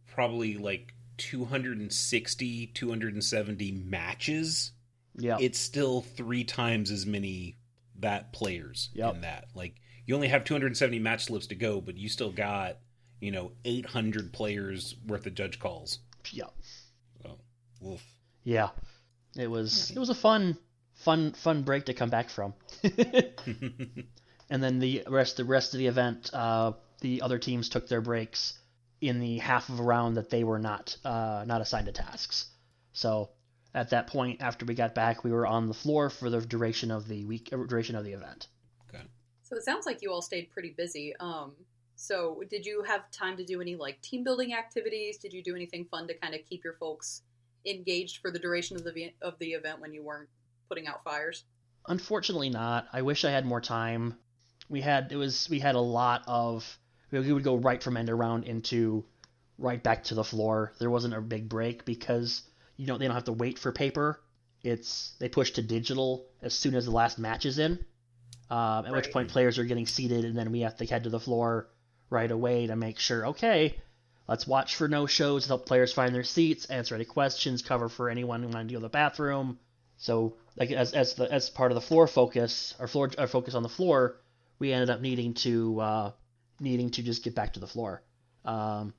[0.06, 4.72] probably like 260, 270 matches,
[5.18, 5.36] yeah.
[5.38, 7.58] it's still three times as many
[7.98, 9.14] that players Yep.
[9.16, 9.48] in that.
[9.54, 9.74] Like
[10.06, 12.78] you only have 270 match slips to go, but you still got
[13.20, 15.98] you know 800 players worth of judge calls.
[16.32, 16.44] yeah.
[17.86, 18.04] So, woof.
[18.44, 18.70] Yeah.
[19.36, 20.56] It was it was a fun
[20.94, 22.54] fun fun break to come back from.
[22.82, 28.00] and then the rest the rest of the event, uh, the other teams took their
[28.00, 28.58] breaks
[29.00, 32.46] in the half of a round that they were not uh, not assigned to tasks.
[32.92, 33.30] So
[33.74, 36.90] at that point, after we got back, we were on the floor for the duration
[36.90, 38.48] of the week uh, duration of the event.
[39.48, 41.14] So it sounds like you all stayed pretty busy.
[41.20, 41.52] Um,
[41.94, 45.18] so did you have time to do any like team building activities?
[45.18, 47.22] Did you do anything fun to kind of keep your folks
[47.66, 50.28] engaged for the duration of the of the event when you weren't
[50.68, 51.44] putting out fires?
[51.88, 52.88] Unfortunately, not.
[52.92, 54.16] I wish I had more time.
[54.68, 56.78] We had it was we had a lot of
[57.10, 59.04] we would go right from end around into
[59.58, 60.72] right back to the floor.
[60.78, 62.42] There wasn't a big break because
[62.76, 64.20] you don't they don't have to wait for paper.
[64.62, 67.84] It's they push to digital as soon as the last match is in.
[68.48, 71.10] Um, at which point players are getting seated, and then we have to head to
[71.10, 71.68] the floor
[72.10, 73.28] right away to make sure.
[73.28, 73.76] Okay,
[74.28, 78.08] let's watch for no shows, help players find their seats, answer any questions, cover for
[78.10, 79.58] anyone who want to go to the bathroom.
[79.98, 83.54] So, like as as the as part of the floor focus, our floor our focus
[83.54, 84.16] on the floor,
[84.58, 86.12] we ended up needing to uh,
[86.60, 88.02] needing to just get back to the floor.
[88.44, 88.94] Um,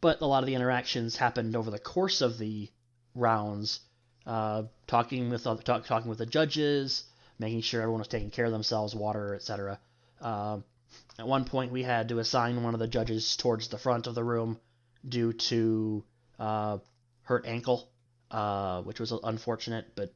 [0.00, 2.68] but a lot of the interactions happened over the course of the
[3.14, 3.80] rounds,
[4.26, 7.04] uh, talking with talk, talking with the judges,
[7.38, 9.78] making sure everyone was taking care of themselves, water, etc.
[10.20, 10.64] Um,
[11.18, 14.14] at one point, we had to assign one of the judges towards the front of
[14.14, 14.58] the room
[15.08, 16.04] due to
[16.38, 16.78] uh,
[17.22, 17.88] hurt ankle,
[18.30, 20.12] uh, which was unfortunate, but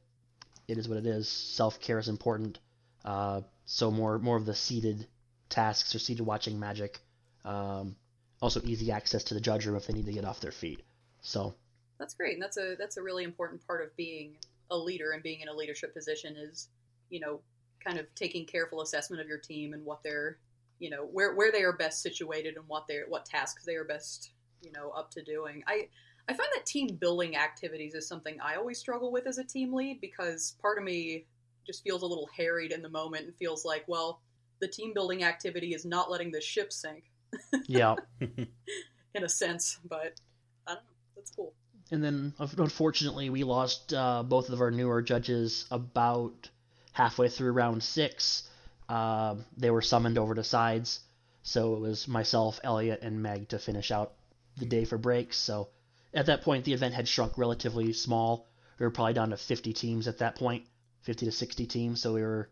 [0.67, 1.27] it is what it is.
[1.27, 2.59] Self care is important.
[3.03, 5.07] Uh, so more more of the seated
[5.49, 6.99] tasks or seated watching magic.
[7.43, 7.95] Um,
[8.41, 10.81] also, easy access to the judge room if they need to get off their feet.
[11.21, 11.53] So
[11.99, 14.37] That's great, and that's a that's a really important part of being
[14.69, 16.69] a leader and being in a leadership position is,
[17.09, 17.41] you know,
[17.83, 20.37] kind of taking careful assessment of your team and what they're,
[20.81, 23.85] you know, where where they are best situated and what they're what tasks they are
[23.85, 25.63] best, you know, up to doing.
[25.67, 25.87] I
[26.27, 29.73] I find that team building activities is something I always struggle with as a team
[29.73, 31.25] lead because part of me
[31.67, 34.21] just feels a little harried in the moment and feels like, well,
[34.59, 37.03] the team building activity is not letting the ship sink
[37.67, 37.95] yeah.
[38.19, 40.19] in a sense, but
[40.65, 40.89] I don't know.
[41.15, 41.53] That's cool.
[41.91, 46.49] And then, unfortunately, we lost uh, both of our newer judges about
[46.93, 48.49] halfway through round six.
[48.91, 50.99] Uh, they were summoned over to sides,
[51.43, 54.11] so it was myself, Elliot, and Meg to finish out
[54.57, 55.37] the day for breaks.
[55.37, 55.69] So
[56.13, 58.49] at that point, the event had shrunk relatively small.
[58.77, 60.65] We were probably down to 50 teams at that point,
[61.03, 62.01] 50 to 60 teams.
[62.01, 62.49] So we were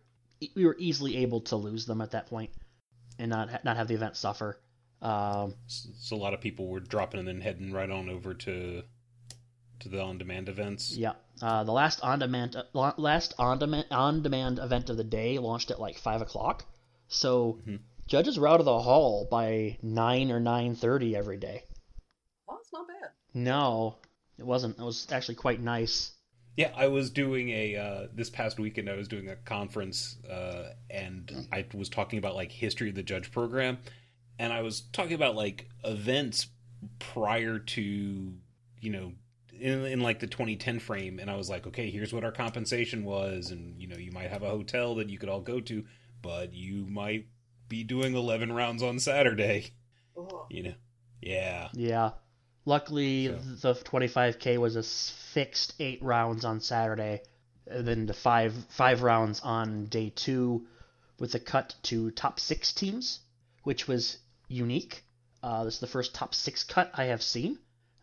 [0.55, 2.51] we were easily able to lose them at that point
[3.17, 4.57] and not not have the event suffer.
[5.01, 8.83] Um, So a lot of people were dropping and then heading right on over to
[9.79, 10.95] to the on-demand events.
[10.95, 11.13] Yeah.
[11.41, 15.37] Uh, the last on demand uh, last on demand on demand event of the day
[15.37, 16.65] launched at like five o'clock,
[17.07, 17.79] so Mhm.
[18.07, 21.63] judges were out of the hall by nine or nine thirty every day.
[22.47, 23.11] Oh, it's not bad.
[23.33, 23.95] No,
[24.37, 24.77] it wasn't.
[24.77, 26.11] It was actually quite nice.
[26.57, 28.89] Yeah, I was doing a uh, this past weekend.
[28.89, 33.03] I was doing a conference, uh, and I was talking about like history of the
[33.03, 33.77] judge program,
[34.37, 36.47] and I was talking about like events
[36.97, 38.33] prior to
[38.81, 39.13] you know
[39.61, 43.03] in, in like the 2010 frame, and I was like, okay, here's what our compensation
[43.03, 45.85] was, and you know you might have a hotel that you could all go to,
[46.21, 47.27] but you might
[47.67, 49.71] be doing 11 rounds on Saturday,
[50.17, 50.45] Oh.
[50.49, 50.73] you know.
[51.21, 52.11] Yeah, Yeah.
[52.65, 57.21] Luckily, So- the 25k was a fixed eight rounds on Saturday,
[57.67, 60.67] and then the five five rounds on day two,
[61.19, 63.19] with a cut to top six teams,
[63.63, 65.03] which was unique.
[65.41, 67.57] Uh, this is the first top six cut I have seen.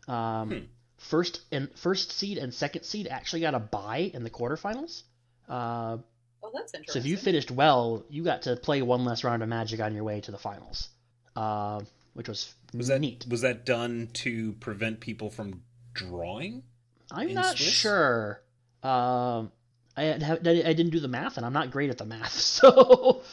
[0.07, 0.57] Um, Hmm.
[0.97, 5.03] First and first seed and second seed actually got a bye in the quarterfinals.
[5.47, 5.97] Uh,
[6.43, 7.01] Oh, that's interesting.
[7.01, 9.93] so if you finished well, you got to play one less round of Magic on
[9.95, 10.87] your way to the finals,
[11.35, 11.81] uh,
[12.13, 13.25] which was, was that neat.
[13.27, 15.61] was that done to prevent people from
[15.93, 16.63] drawing?
[17.11, 17.67] I'm not Swiss?
[17.73, 18.41] sure.
[18.83, 19.51] Um,
[19.97, 22.33] I, had, I didn't do the math, and I'm not great at the math.
[22.39, 23.23] So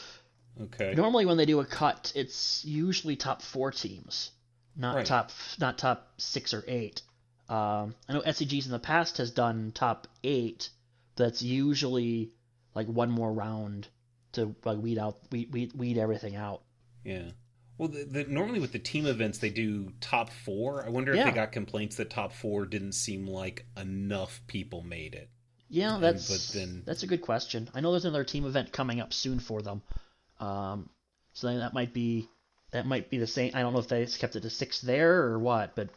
[0.61, 0.95] Okay.
[0.97, 4.31] normally when they do a cut, it's usually top four teams,
[4.77, 5.07] not Right.
[5.07, 7.03] top not top six or eight.
[7.49, 10.71] Um, I know SCGs in the past has done top eight.
[11.17, 12.31] That's usually
[12.75, 13.89] like one more round
[14.33, 16.63] to like weed out weed weed, weed everything out.
[17.05, 17.31] Yeah.
[17.77, 20.85] Well, the, the, normally with the team events they do top four.
[20.87, 21.25] I wonder if Yeah.
[21.25, 25.29] they got complaints that top four didn't seem like enough people made it.
[25.69, 27.69] Yeah, And- that's but then- that's a good question.
[27.75, 29.83] I know there's another team event coming up soon for them,
[30.41, 30.89] um,
[31.33, 32.29] so then that might be
[32.71, 33.53] that might be the same.
[33.55, 35.91] I don't know if they kept it to six there or what, but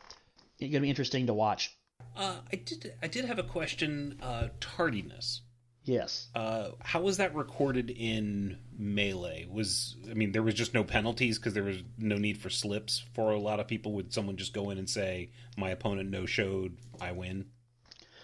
[0.59, 1.75] it's gonna be interesting to watch.
[2.15, 2.93] Uh, I did.
[3.01, 4.19] I did have a question.
[4.21, 5.41] Uh, tardiness.
[5.83, 6.27] Yes.
[6.35, 9.47] Uh, how was that recorded in melee?
[9.49, 13.03] Was I mean, there was just no penalties because there was no need for slips
[13.13, 13.93] for a lot of people.
[13.93, 17.45] Would someone just go in and say, "My opponent no showed, I win"?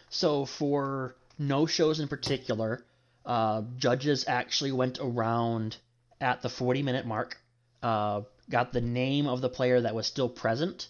[0.10, 2.86] So for no shows in particular,
[3.26, 5.78] uh, judges actually went around
[6.20, 7.38] at the 40 minute mark,
[7.82, 10.90] uh, got the name of the player that was still present,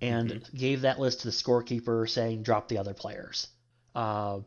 [0.00, 3.48] and gave that list to the scorekeeper saying drop the other players.
[3.94, 4.40] Uh,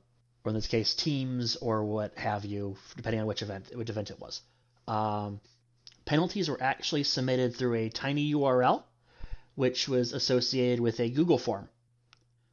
[0.43, 4.09] or in this case, teams or what have you, depending on which event which event
[4.11, 4.41] it was.
[4.87, 5.41] Um,
[6.05, 8.83] penalties were actually submitted through a tiny URL,
[9.55, 11.67] which was associated with a Google form.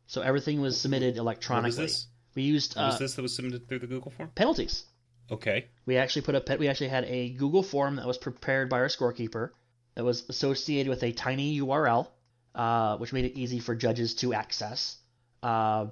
[0.08, 1.68] So everything was submitted What electronically.
[1.68, 2.06] was this?
[2.34, 4.30] We used What was uh, this that was submitted through the Google form?
[4.34, 4.84] penalties.
[5.30, 5.66] Okay.
[5.86, 8.88] We actually put a we actually had a Google form that was prepared by our
[8.88, 9.50] scorekeeper
[9.94, 12.08] that was associated with a tiny URL,
[12.56, 14.96] uh, which made it easy for judges to access.
[15.42, 15.86] Uh,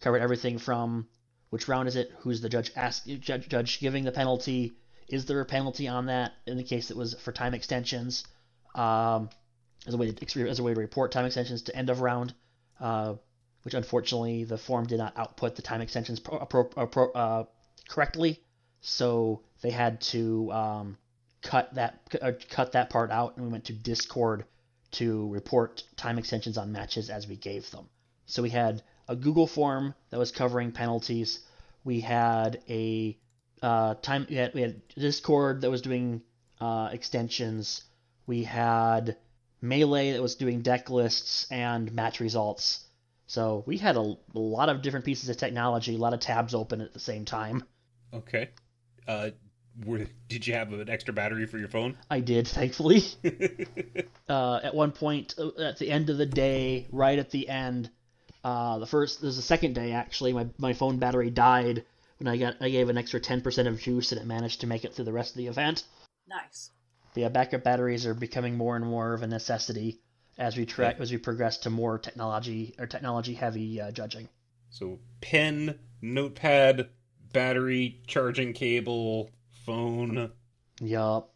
[0.00, 1.06] covered everything from
[1.50, 4.76] which round is it, who's the judge ask judge, judge giving the penalty,
[5.08, 8.24] is there a penalty on that in the case it was for time extensions,
[8.74, 9.30] um,
[9.86, 12.34] as a way to as a way to report time extensions to end of round,
[12.80, 13.14] uh,
[13.62, 17.44] which unfortunately the form did not output the time extensions pro, pro, pro, uh,
[17.88, 18.40] correctly,
[18.80, 20.98] so they had to um,
[21.40, 24.44] cut that uh, cut that part out, and we went to Discord
[24.94, 27.88] to report time extensions on matches as we gave them.
[28.26, 31.40] So we had a Google form that was covering penalties.
[31.84, 33.18] We had a
[33.62, 36.22] uh, time we had, we had Discord that was doing
[36.60, 37.82] uh, extensions.
[38.26, 39.16] We had
[39.60, 42.84] Melee that was doing deck lists and match results.
[43.26, 46.54] So we had a, a lot of different pieces of technology, a lot of tabs
[46.54, 47.64] open at the same time.
[48.12, 48.50] Okay.
[49.08, 49.30] Uh,
[49.84, 51.96] were, did you have an extra battery for your phone?
[52.10, 53.02] I did, thankfully.
[54.28, 57.90] uh, at one point, uh, at the end of the day, right at the end,
[58.44, 61.84] uh, the first, there's the second day actually, my, my phone battery died
[62.18, 64.84] when I got I gave an extra 10% of juice and it managed to make
[64.84, 65.84] it through the rest of the event.
[66.28, 66.70] Nice.
[67.12, 70.00] But yeah, backup batteries are becoming more and more of a necessity
[70.38, 71.02] as we tra- Okay.
[71.02, 74.28] as we progress to more technology or technology heavy uh, judging.
[74.70, 76.88] So pen, notepad,
[77.32, 79.30] battery, charging cable,
[79.64, 80.32] phone.
[80.80, 81.30] Yup.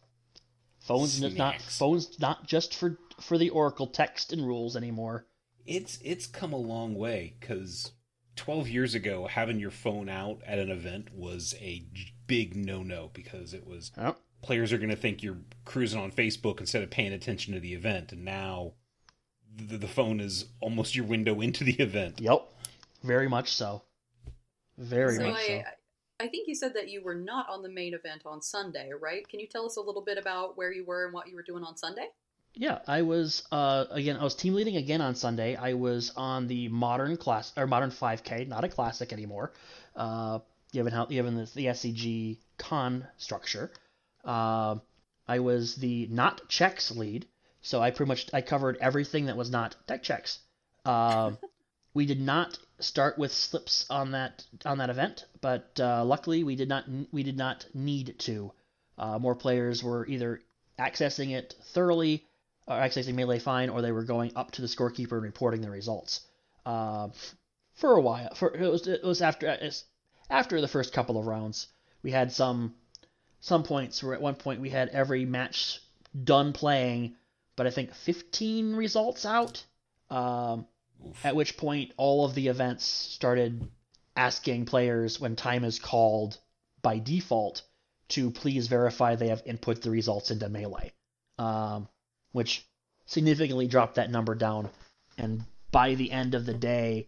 [0.79, 5.25] Phones n- not phones not just for for the Oracle text and rules anymore.
[5.65, 7.91] It's it's come a long way because
[8.37, 11.85] 12 years ago having your phone out at an event was a
[12.27, 14.17] big no-no because it was Yep.
[14.41, 17.73] players are going to think you're cruising on Facebook instead of paying attention to the
[17.73, 18.73] event and now
[19.55, 22.21] the, the phone is almost your window into the event.
[22.21, 22.47] Yep.
[23.03, 23.81] Very much so.
[24.77, 25.61] Very so much so.
[26.19, 29.27] I, think you said that you were not on the main event on Sunday, right?
[29.27, 31.43] Can you tell us a little bit about where you were and what you were
[31.43, 32.07] doing on Sunday?
[32.55, 35.55] Yeah, I was uh again I was team leading again on Sunday.
[35.55, 39.53] I was on the modern class or modern 5K, not a classic anymore.
[39.95, 40.39] Uh
[40.71, 43.71] given how given the, the SCG con structure.
[44.23, 44.75] Uh,
[45.27, 47.27] I was the not checks lead,
[47.61, 50.39] so I pretty much I covered everything that was not deck checks.
[50.85, 51.31] Uh,
[51.93, 56.55] we did not start with slips on that on that event, but uh, luckily we
[56.55, 58.51] did not we did not need to.
[58.97, 60.41] Uh, more players were either
[60.77, 62.25] accessing it thoroughly,
[62.67, 65.69] or accessing melee fine, or they were going up to the scorekeeper and reporting the
[65.69, 66.21] results.
[66.65, 67.09] Uh,
[67.75, 69.85] for a while, for it was it was after it's
[70.29, 71.67] after the first couple of rounds,
[72.03, 72.75] we had some
[73.39, 75.81] some points where at one point we had every match
[76.23, 77.15] done playing,
[77.55, 79.63] but I think 15 results out.
[80.09, 80.67] Um,
[81.07, 81.25] Oof.
[81.25, 83.67] at which point all of the events started
[84.15, 86.37] asking players when time is called
[86.81, 87.61] by default
[88.09, 90.91] to please verify they have input the results into melee,
[91.37, 91.87] um,
[92.31, 92.65] which
[93.05, 94.69] significantly dropped that number down.
[95.17, 97.07] And by the end of the day,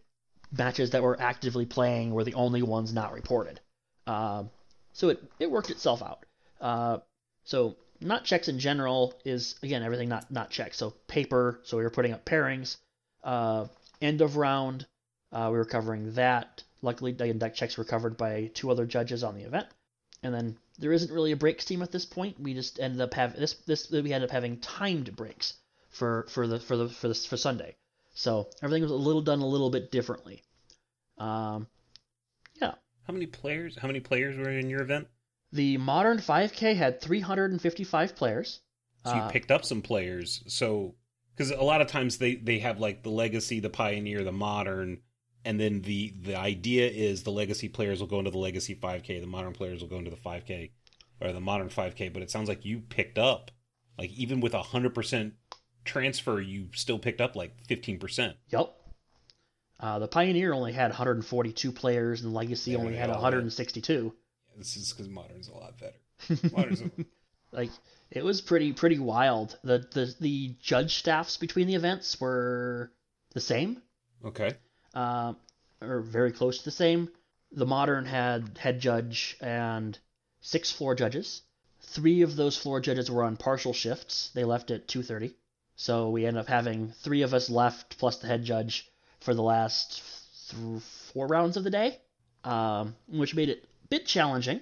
[0.52, 3.60] matches that were actively playing were the only ones not reported.
[4.08, 4.50] Um,
[4.94, 6.26] so it, it worked itself out.
[6.60, 7.00] Uh,
[7.44, 10.78] so not checks in general is again everything not not checks.
[10.78, 11.60] So paper.
[11.64, 12.78] So we were putting up pairings.
[13.24, 13.68] Uh,
[14.02, 14.86] end of round,
[15.32, 16.64] uh, we were covering that.
[16.82, 19.68] Luckily, again, deck checks were covered by two other judges on the event.
[20.24, 22.40] And then there isn't really a breaks team at this point.
[22.40, 25.54] We just ended up having this this we ended up having timed breaks
[25.90, 27.76] for for the for the for this for Sunday.
[28.14, 30.44] So everything was a little done a little bit differently.
[31.18, 31.68] Um,
[32.62, 32.74] yeah.
[33.08, 33.78] How many players?
[33.78, 35.08] How many players were in your event?
[35.54, 38.60] The modern 5K had 355 players.
[39.06, 40.44] So you Uh, picked up some players.
[40.48, 40.96] So
[41.42, 45.00] because a lot of times they they have like the legacy, the pioneer, the modern,
[45.44, 49.22] and then the the idea is the legacy players will go into the legacy 5K,
[49.22, 50.72] the modern players will go into the 5K
[51.20, 52.14] or the modern 5K.
[52.14, 53.52] But it sounds like you picked up
[53.98, 55.34] like even with a hundred percent
[55.84, 58.38] transfer, you still picked up like fifteen percent.
[58.50, 58.74] Yep.
[59.80, 63.24] Uh, the Pioneer only had 142 players, and Legacy Yeah, only had all did.
[63.24, 64.14] 162.
[64.56, 66.50] This is because modern's a lot better.
[66.56, 66.92] Modern's a,
[67.52, 67.72] Like
[68.10, 69.58] it was pretty pretty wild.
[69.64, 72.92] The the the judge staffs between the events were
[73.34, 73.82] the same,
[74.26, 74.54] okay.
[74.94, 75.38] um,
[75.82, 77.10] or very close to the same.
[77.52, 79.98] The modern had head judge and
[80.42, 81.42] six floor judges.
[81.82, 84.30] Three of those floor judges were on partial shifts.
[84.34, 85.34] They left at 2:30,
[85.76, 88.90] so we ended up having three of us left plus the head judge
[89.20, 90.02] for the last
[90.50, 90.82] th-
[91.14, 92.00] four rounds of the day,
[92.44, 94.62] um, which made it a bit challenging.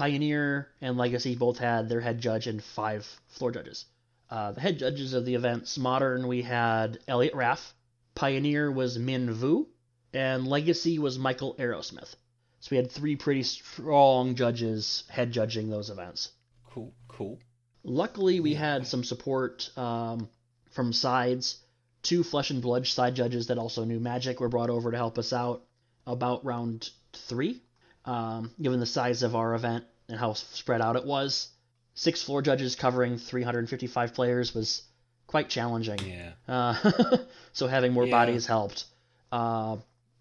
[0.00, 3.84] Pioneer and Legacy both had their head judge and five floor judges.
[4.30, 7.74] Uh, the head judges of the events, Modern, we had Elliot Raff.
[8.14, 9.68] Pioneer was Min Vu.
[10.14, 12.14] And Legacy was Michael Aerosmith.
[12.60, 16.30] So we had three pretty strong judges head judging those events.
[16.70, 16.94] Cool.
[17.06, 17.38] Cool.
[17.84, 20.30] Luckily, we had some support um,
[20.70, 21.58] from sides.
[22.02, 25.18] Two Flesh and Blood side judges that also knew Magic were brought over to help
[25.18, 25.62] us out
[26.06, 27.60] about round three.
[28.04, 31.48] Um, given the size of our event and how spread out it was,
[31.94, 34.82] six floor judges covering 355 players was
[35.26, 35.98] quite challenging.
[36.04, 36.32] Yeah.
[36.48, 37.18] Uh,
[37.52, 38.10] so having more Yeah.
[38.10, 38.84] bodies helped.
[39.30, 39.76] Uh,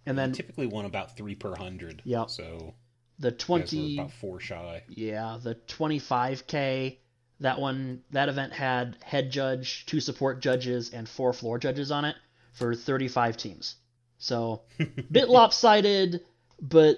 [0.05, 2.01] and then you typically want about three per hundred.
[2.05, 2.25] Yeah.
[2.27, 2.73] So
[3.17, 3.97] the you guys 20.
[3.97, 4.84] were about four shy.
[4.89, 6.97] Yeah, the 25k.
[7.41, 12.03] That one, that event had head judge, two support judges, and four floor judges on
[12.03, 12.17] it
[12.51, 13.75] for 35 teams.
[14.17, 14.63] So,
[15.11, 16.19] bit lopsided,
[16.61, 16.97] but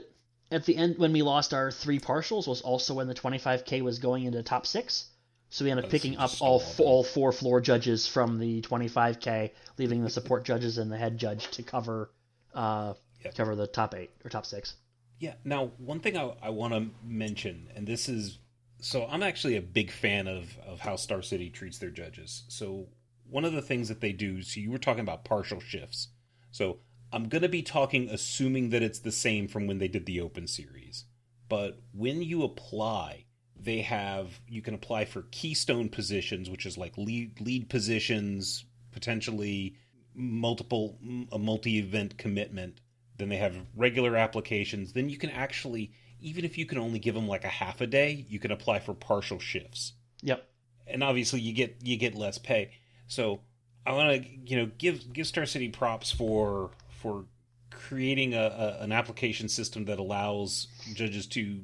[0.51, 3.99] at the end, when we lost our three partials, was also when the 25k was
[3.99, 5.05] going into top six.
[5.49, 6.71] So we ended up That's picking up all awful.
[6.71, 11.17] f- all four floor judges from the 25k, leaving the support judges and the head
[11.17, 12.11] judge to cover
[12.53, 12.93] uh,
[13.23, 13.35] Yep.
[13.35, 14.75] cover the top eight or top six.
[15.19, 15.35] Yeah.
[15.43, 18.39] Now, one thing I, I want to mention, and this is
[18.79, 22.43] so I'm actually a big fan of of how Star City treats their judges.
[22.47, 22.87] So
[23.29, 24.41] one of the things that they do.
[24.41, 26.07] So you were talking about partial shifts.
[26.49, 26.79] So
[27.13, 30.21] I'm going to be talking assuming that it's the same from when they did the
[30.21, 31.05] Open Series.
[31.49, 33.25] But when you apply,
[33.59, 39.75] they have you can apply for keystone positions, which is like lead lead positions, potentially
[40.15, 40.97] multiple
[41.31, 42.79] a multi-event commitment.
[43.17, 44.93] Then they have regular applications.
[44.93, 45.91] Then you can actually
[46.21, 48.79] even if you can only give them like a half a day, you can apply
[48.79, 50.47] for partial shifts Yep.
[50.87, 52.71] and obviously you get you get less pay.
[53.07, 53.41] So
[53.85, 56.71] I want to you know give give Star City props for
[57.01, 57.25] for
[57.69, 61.61] creating a, a an application system that allows judges to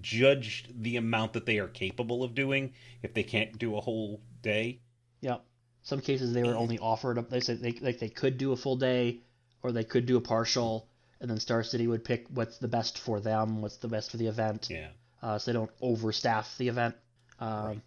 [0.00, 2.72] judge the amount that they are capable of doing
[3.02, 4.80] if they can't do a whole day.
[5.20, 5.44] Yep.
[5.82, 7.18] Some cases they were only offered.
[7.18, 7.28] Up.
[7.30, 9.20] They said they like they could do a full day,
[9.62, 10.88] or they could do a partial,
[11.20, 14.16] and then Star City would pick what's the best for them, what's the best for
[14.16, 14.88] the event, Yeah.
[15.22, 16.94] uh, so they don't overstaff the event.
[17.38, 17.80] Um, Right.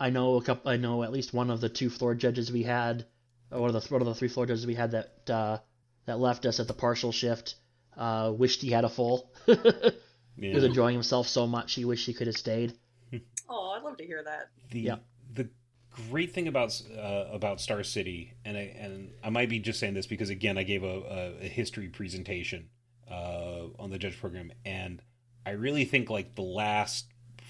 [0.00, 0.70] I know a couple.
[0.70, 3.06] I know at least one of the two floor judges we had,
[3.50, 5.58] or one of the one of the three floor judges we had that uh,
[6.08, 7.54] that left us at the partial shift.
[7.96, 9.30] Uh, wished he had a full.
[9.46, 12.74] he was enjoying himself so much he wished he could have stayed.
[13.50, 14.50] Oh, I'd love to hear that.
[14.70, 14.96] the Yeah.
[15.32, 15.48] the
[16.10, 19.94] great thing about uh, about Star City, and I and I might be just saying
[19.94, 22.68] this because again I gave a, a, a history presentation
[23.10, 25.00] uh, on the judge program, and
[25.46, 27.06] I really think like the last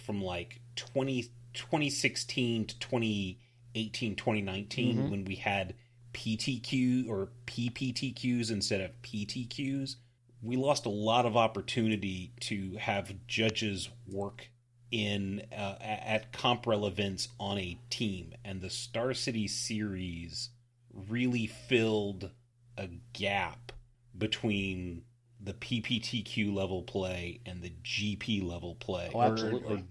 [0.07, 5.11] from like 20, 2016 to 2018, 2019, Mhm.
[5.11, 5.75] when we had
[6.19, 9.95] PTQ or PPTQs instead of PTQs,
[10.43, 14.51] we lost a lot of opportunity to have judges work
[14.91, 20.51] in uh, at Comp REL events on a team, and the Star City series
[20.93, 22.31] really filled
[22.77, 23.71] a gap
[24.17, 25.03] between
[25.41, 29.77] the PPTQ level play and the GP level play, Oh, or- absolutely.
[29.77, 29.83] or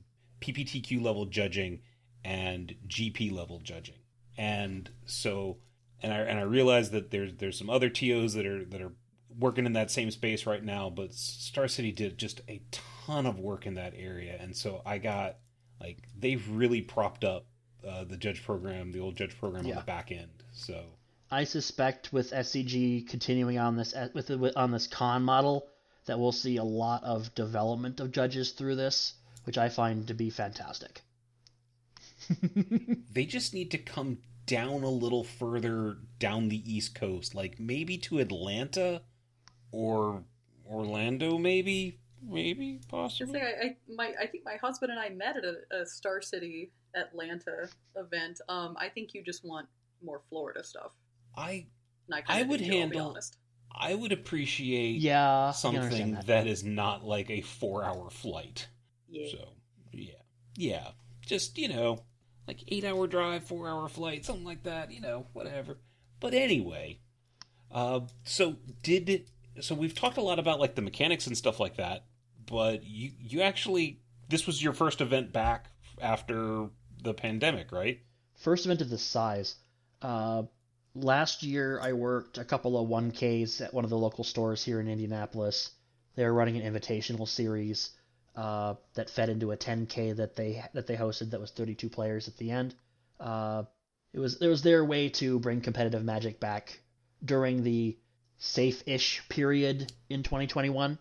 [0.41, 1.79] PPTQ level judging
[2.25, 3.95] and GP level judging,
[4.37, 5.57] and so
[6.01, 8.93] and I and I realize that there's there's some other TOs that are that are
[9.37, 13.39] working in that same space right now, but Star City did just a ton of
[13.39, 15.37] work in that area, and so I got
[15.79, 17.45] like they've really propped up
[17.87, 20.43] uh, the judge program, the old judge program on the back end.
[20.51, 20.83] So
[21.29, 25.67] I suspect with SCG continuing on this with the, on this con model
[26.05, 30.13] that we'll see a lot of development of judges through this, which I find to
[30.13, 31.01] be fantastic.
[33.11, 37.97] they just need to come down a little further down the East Coast, like maybe
[37.99, 39.01] to Atlanta
[39.71, 40.23] or
[40.65, 41.99] Orlando, maybe.
[42.21, 43.39] maybe possibly.
[43.39, 46.21] say I, I my I think my husband and I met at a, a Star
[46.21, 48.41] City Atlanta event.
[48.49, 49.67] Um, I think you just want
[50.03, 50.91] more Florida stuff.
[51.35, 51.67] I
[52.11, 53.17] I, I would do, handle-
[53.79, 56.25] I would appreciate Yeah, I can understand something that.
[56.27, 58.67] that is not like a four-hour flight.
[59.09, 59.31] Yeah.
[59.31, 59.49] So
[59.91, 60.13] yeah,
[60.55, 60.87] yeah,
[61.25, 62.03] just you know,
[62.47, 64.91] like eight-hour drive, four-hour flight, something like that.
[64.91, 65.77] You know, whatever.
[66.19, 66.99] But anyway,
[67.71, 69.29] uh, so did
[69.59, 72.05] so we've talked a lot about like the mechanics and stuff like that,
[72.45, 75.67] but you you actually this was your first event back
[76.01, 76.69] after
[77.01, 77.99] the pandemic, right?
[78.35, 79.55] First event of this size.
[80.01, 80.43] Uh,
[80.93, 84.79] last year, I worked a couple of 1Ks at one of the local stores here
[84.79, 85.71] in Indianapolis.
[86.15, 87.91] They were running an invitational series
[88.37, 92.27] uh, that fed into a 10K that they that they hosted that was 32 players
[92.27, 92.75] at the end.
[93.19, 93.63] Uh,
[94.13, 96.79] it was it was their way to bring competitive Magic back
[97.25, 97.97] during the
[98.37, 100.99] safe-ish period in 2021.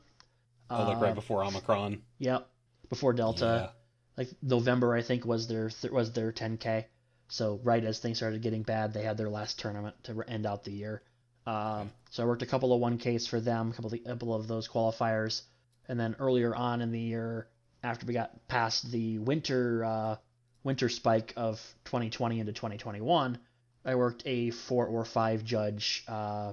[0.69, 2.03] Oh, like Uh, right before Omicron.
[2.19, 2.49] Yep,
[2.89, 3.73] before Delta
[4.17, 6.87] like November I think was their th- was their 10k.
[7.29, 10.65] So right as things started getting bad, they had their last tournament to end out
[10.65, 11.03] the year.
[11.47, 14.35] Um, so I worked a couple of 1ks for them, a couple of, the, couple
[14.35, 15.43] of those qualifiers,
[15.89, 17.49] and then earlier on in the year,
[17.83, 20.17] after we got past the winter uh,
[20.65, 23.39] winter spike of 2020 into 2021,
[23.85, 26.53] I worked a four or five judge uh,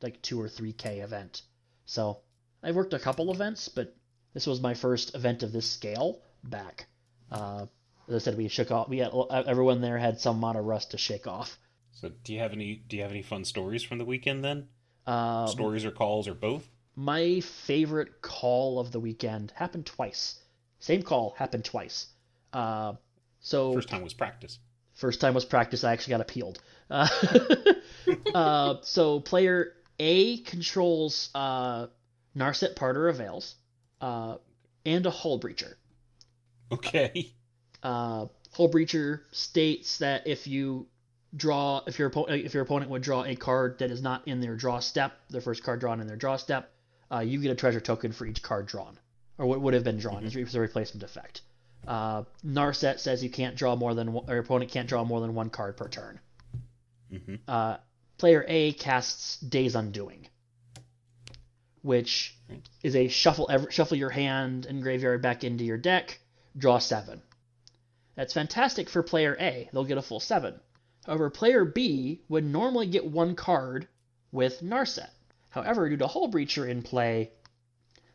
[0.00, 1.42] like two or three k event.
[1.86, 2.18] So
[2.62, 3.94] I've worked a couple events, but
[4.34, 6.86] this was my first event of this scale back.
[7.30, 7.66] Uh,
[8.08, 8.88] as I said, we shook off.
[8.88, 11.58] We had everyone there had some amount of rust to shake off.
[11.92, 14.68] So do you have any do you have any fun stories from the weekend then?
[15.06, 16.68] Um, stories or calls or both?
[16.96, 20.40] My favorite call of the weekend happened twice.
[20.80, 22.06] Same call happened twice.
[22.52, 22.94] Uh,
[23.40, 24.58] so First time was practice.
[24.94, 25.84] First time was practice.
[25.84, 26.60] I actually got appealed.
[26.90, 27.08] Uh,
[28.34, 31.86] uh, so player A controls uh,
[32.36, 33.54] Narset Parter of Veils
[34.00, 34.36] uh,
[34.84, 35.74] and a Hull Breacher.
[36.72, 37.32] Okay.
[37.82, 40.86] Uh, Hull Breacher states that if you
[41.34, 44.40] draw, if your oppo- if your opponent would draw a card that is not in
[44.40, 46.72] their draw step, their first card drawn in their draw step,
[47.12, 48.98] uh, you get a treasure token for each card drawn,
[49.38, 50.22] or what would have been drawn.
[50.24, 50.36] Mhm.
[50.36, 51.42] It's a replacement effect.
[51.86, 55.20] Uh, Narset says you can't draw more than one, or your opponent can't draw more
[55.20, 56.20] than one card per turn.
[57.10, 57.78] hmm Uh,
[58.18, 60.26] player A casts Days Undoing,
[61.82, 62.36] which
[62.82, 66.20] is a shuffle ev- shuffle your hand and graveyard back into your deck,
[66.56, 67.22] draw seven.
[68.14, 69.68] That's fantastic for player A.
[69.72, 70.60] They'll get a full seven.
[71.06, 73.88] However, player B would normally get one card
[74.32, 75.08] with Narset.
[75.50, 77.32] However, due to Hull Breacher in play,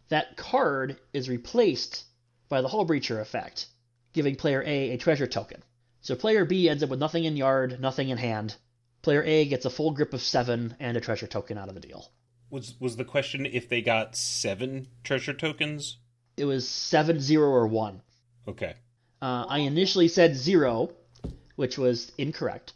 [0.09, 2.05] that card is replaced
[2.49, 3.67] by the Hull Breacher effect,
[4.13, 5.63] giving player A a treasure token.
[6.01, 8.55] So player B ends up with nothing in yard, nothing in hand.
[9.01, 11.81] Player A gets a full grip of seven and a treasure token out of the
[11.81, 12.11] deal.
[12.49, 15.97] Was was the question if they got seven treasure tokens?
[16.37, 18.01] It was seven, zero, or one.
[18.47, 18.75] Okay.
[19.21, 20.91] Uh, I initially said zero,
[21.55, 22.73] which was incorrect.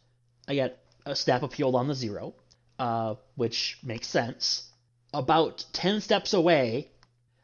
[0.47, 0.73] I got
[1.05, 2.33] a snap appealed on the zero,
[2.79, 4.63] uh, which makes sense.
[5.13, 6.89] About 10 steps away,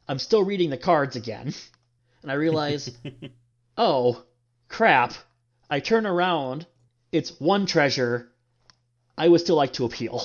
[0.08, 1.54] I'm still reading the cards again,
[2.24, 2.90] and I realize,
[3.78, 4.24] oh,
[4.70, 5.14] crap.
[5.70, 6.66] I turn around,
[7.12, 8.32] it's one treasure.
[9.18, 10.24] I would still like to appeal.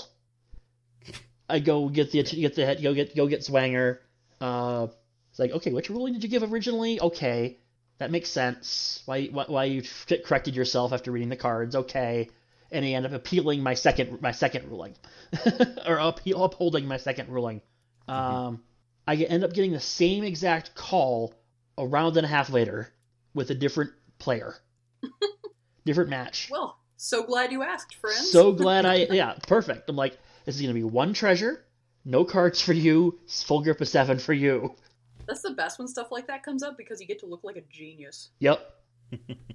[1.49, 4.01] I go get the get the head, go get go get Swanger.
[4.41, 4.89] Uh,
[5.31, 7.01] it's like, okay, which ruling did you give originally?
[7.01, 7.59] Okay,
[7.99, 9.03] that makes sense.
[9.07, 9.83] Why why, why you
[10.25, 11.75] corrected yourself after reading the cards?
[11.75, 12.29] Okay,
[12.73, 14.95] and he ended up appealing my second my second ruling,
[15.87, 17.61] or appeal, upholding my second ruling.
[18.09, 18.62] Um,
[19.07, 21.35] I end up getting the same exact call
[21.79, 22.93] a round and a half later
[23.35, 24.55] with a different player,
[25.85, 26.49] different match.
[26.51, 28.31] Well, so glad you asked, friends.
[28.31, 29.89] So glad I yeah, perfect.
[29.89, 31.64] I'm like, this is gonna be one treasure,
[32.05, 34.75] no cards for you, full grip of seven for you.
[35.27, 37.57] That's the best when stuff like that comes up because you get to look like
[37.57, 38.31] a genius.
[38.41, 38.61] Yep.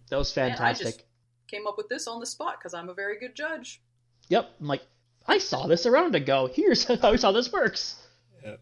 [0.09, 1.05] That was fantastic.
[1.45, 3.81] Just came up with this on the spot because I'm a very good judge.
[4.29, 4.49] Yep.
[4.59, 4.81] I'm like,
[5.27, 6.49] I saw this a round ago.
[6.51, 7.95] Here's how how this works.
[8.43, 8.61] Yep.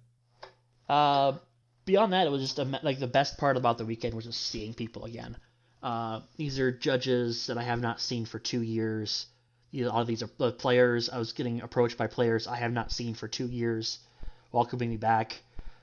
[0.90, 1.34] Uh,
[1.86, 4.42] beyond that, it was just a, like the best part about the weekend was just
[4.42, 5.38] seeing people again.
[5.82, 9.26] Uh, these are judges that I have not seen for two years.
[9.72, 11.10] You know, a lot of these are uh, players.
[11.10, 14.00] I was getting approached by players I have not seen for two years,
[14.52, 15.42] welcoming me back.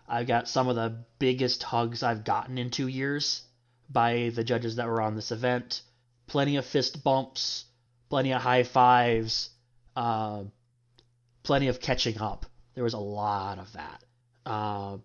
[0.08, 3.42] I got some of the biggest hugs I've gotten in two years
[3.88, 5.82] by the judges that were on this event.
[6.30, 7.64] Plenty of fist bumps,
[8.08, 9.50] plenty of high fives,
[9.96, 10.44] uh,
[11.42, 12.46] plenty of catching up.
[12.74, 14.04] There was a lot of that.
[14.46, 14.98] Uh,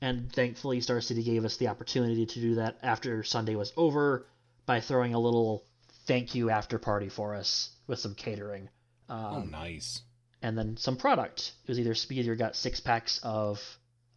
[0.00, 4.26] and thankfully, Star City gave us the opportunity to do that after Sunday was over
[4.64, 5.62] by throwing a little
[6.06, 8.68] thank you after party for us with some catering.
[9.08, 10.02] Um, oh, nice.
[10.42, 11.52] and then some product.
[11.64, 13.60] It was either Speed or got six packs of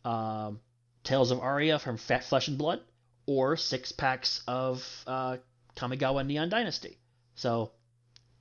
[0.05, 0.59] um,
[1.03, 2.81] Tales of Aria from Fat Flesh and Blood,
[3.25, 5.37] or six packs of uh,
[5.79, 6.97] Kamigawa Neon Dynasty.
[7.35, 7.71] So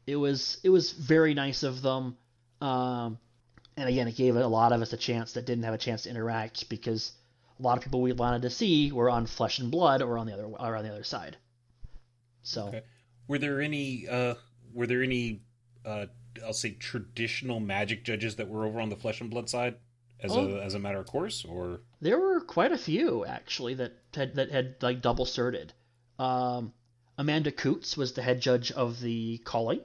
[0.07, 2.17] it was it was very nice of them.
[2.61, 3.19] Um,
[3.77, 6.03] and again, it gave a lot of us a chance that didn't have a chance
[6.03, 7.13] to interact because
[7.59, 10.27] a lot of people we wanted to see were on Flesh and Blood or on
[10.27, 11.37] the other or on the other side.
[12.43, 12.83] So, Okay.
[13.29, 14.09] Were there any?
[14.09, 14.35] Uh,
[14.73, 15.43] were there any?
[15.85, 16.07] Uh,
[16.45, 19.77] I'll say traditional Magic judges that were over on the Flesh and Blood side,
[20.21, 20.57] as Oh.
[20.57, 24.35] a as a matter of course, or There were quite a few actually that had
[24.37, 25.73] that had like double certed.
[26.19, 26.73] Um,
[27.19, 29.81] Amanda Coots was the head judge of the calling.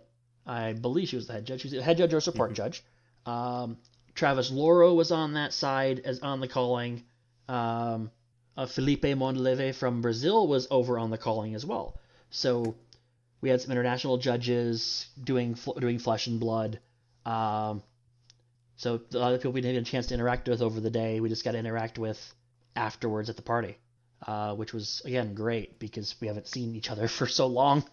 [0.45, 1.61] I believe she was the head judge.
[1.61, 2.55] She was the head judge or support Mhm.
[2.55, 2.83] judge.
[3.25, 3.77] Um,
[4.13, 7.03] Travis Loro was on that side as on the calling.
[7.49, 8.11] Um,
[8.55, 11.97] uh, Felipe Monleve from Brazil was over on the calling as well.
[12.29, 12.75] So
[13.41, 16.79] we had some international judges doing doing flesh and blood.
[17.25, 17.81] Um,
[18.75, 20.89] so a lot of people we didn't get a chance to interact with over the
[20.89, 22.33] day, we just got to interact with
[22.75, 23.77] afterwards at the party,
[24.27, 27.83] uh, which was again great because we haven't seen each other for so long.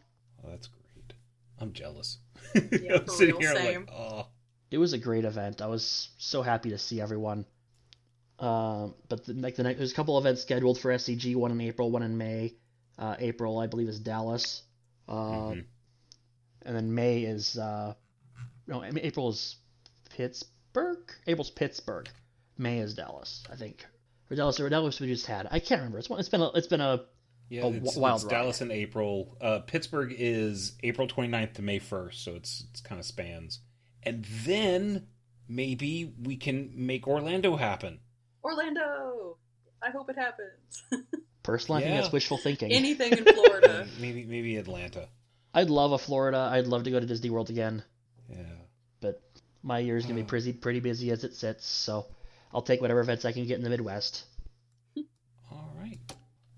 [0.45, 1.15] oh, that's great.
[1.59, 2.19] I'm jealous.
[2.55, 3.81] Yeah, I'm sitting real, here same.
[3.87, 4.27] like, oh,
[4.71, 5.61] It was a great event.
[5.61, 7.45] I was so happy to see everyone.
[8.39, 11.37] Um, but the, like the next, there's a couple events scheduled for SCG.
[11.37, 12.55] One in April, one in May.
[12.99, 14.63] Uh, April, I believe, is Dallas,
[15.09, 15.65] uh, mhm.
[16.63, 17.95] and then May is uh,
[18.71, 19.57] no, I mean, April is
[20.11, 21.11] Pittsburgh.
[21.27, 22.09] April's Pittsburgh.
[22.57, 23.85] May is Dallas, I think.
[24.31, 25.49] Or Dallas or Dallas we just had.
[25.51, 25.99] I can't remember.
[25.99, 27.05] It's it's been a it's been a
[27.49, 28.31] yeah, a it's, wild it's ride.
[28.31, 29.37] Dallas in April.
[29.41, 33.61] Uh, Pittsburgh is April 29th to May 1st, so it's it's kind of spans,
[34.05, 35.09] and then
[35.49, 37.99] maybe we can make Orlando happen.
[38.45, 39.37] Orlando.
[39.83, 41.07] I hope it happens.
[41.43, 41.79] personal.
[41.79, 42.71] I think that's wishful thinking.
[42.71, 43.89] Anything in Florida.
[44.01, 45.09] maybe maybe Atlanta.
[45.53, 46.49] I'd love a Florida.
[46.53, 47.83] I'd love to go to Disney World again.
[48.29, 48.45] Yeah.
[49.01, 49.21] but
[49.65, 52.07] my year's gonna be pretty pretty busy as it sits, so
[52.53, 54.25] I'll take whatever events I can get in the Midwest.
[55.51, 55.99] All right.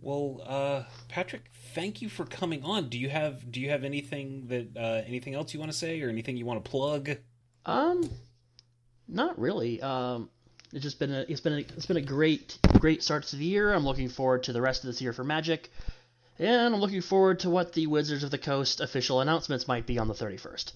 [0.00, 1.42] Well, uh, Patrick,
[1.74, 2.88] thank you for coming on.
[2.88, 6.00] Do you have Do you have anything that uh, anything else you want to say,
[6.02, 7.10] or anything you want to plug?
[7.66, 8.10] Um,
[9.06, 9.80] not really.
[9.82, 10.30] Um,
[10.72, 13.44] it's just been a it's been a, it's been a great great start to the
[13.44, 13.72] year.
[13.72, 15.70] I'm looking forward to the rest of this year for Magic,
[16.38, 19.98] and I'm looking forward to what the Wizards of the Coast official announcements might be
[19.98, 20.72] on the 31st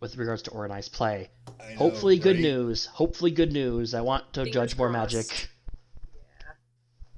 [0.00, 1.30] with regards to organized play.
[1.76, 2.86] Hopefully, good news.
[2.86, 3.94] Hopefully, good news.
[3.94, 5.14] I want to Fingers judge more crossed.
[5.14, 5.48] Magic.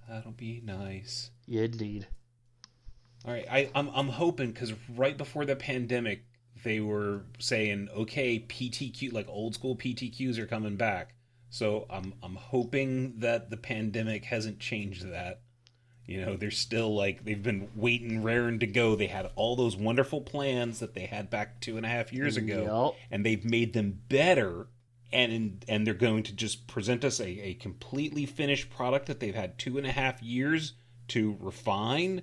[0.08, 1.30] That'll be nice.
[1.46, 2.06] Yeah, indeed.
[3.24, 6.24] All right, I, I'm I'm hoping because right before the pandemic,
[6.64, 11.14] they were saying, okay, PTQ like old school PTQs are coming back.
[11.50, 15.42] So I'm I'm hoping that the pandemic hasn't changed that.
[16.10, 18.96] You know, they're still like they've been waiting, raring to go.
[18.96, 22.36] They had all those wonderful plans that they had back two and a half years
[22.36, 23.00] ago, Yep.
[23.12, 24.66] and they've made them better.
[25.12, 29.34] And and they're going to just present us a, a completely finished product that they've
[29.34, 30.74] had two and a half years
[31.08, 32.22] to refine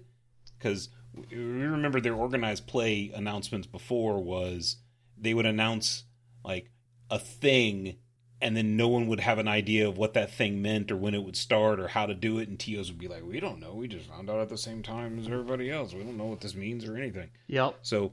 [0.57, 0.89] because
[1.31, 4.77] we remember their organized play announcements before was
[5.17, 6.03] they would announce
[6.45, 6.71] like
[7.09, 7.95] a thing
[8.41, 11.13] and then no one would have an idea of what that thing meant or when
[11.15, 13.59] it would start or how to do it and TOs would be like we don't
[13.59, 16.25] know we just found out at the same time as everybody else we don't know
[16.25, 17.79] what this means or anything Yep.
[17.81, 18.11] so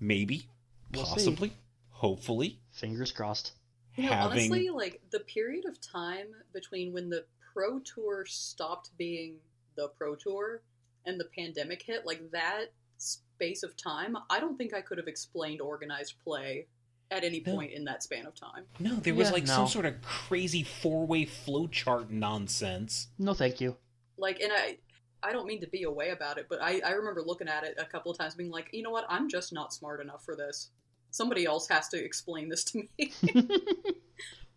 [0.00, 0.46] maybe
[0.92, 1.10] We'll see.
[1.14, 1.52] possibly
[1.90, 3.52] hopefully Fingers crossed.
[3.96, 8.90] You know, having honestly, like the period of time between when the Pro Tour stopped
[8.96, 9.36] being
[9.76, 10.62] the Pro Tour
[11.04, 15.08] and the pandemic hit, like that space of time, I don't think I could have
[15.08, 16.66] explained organized play
[17.12, 17.54] at any No.
[17.54, 18.64] point in that span of time.
[18.80, 19.54] no there was Yeah, like no.
[19.54, 23.76] some sort of crazy four-way flowchart nonsense No, thank you.
[24.16, 24.78] Like, and I.
[25.24, 27.76] I don't mean to be away about it, but I, I remember looking at it
[27.78, 30.34] a couple of times being like, you know what, I'm just not smart enough for
[30.34, 30.70] this.
[31.12, 33.12] Somebody else has to explain this to me.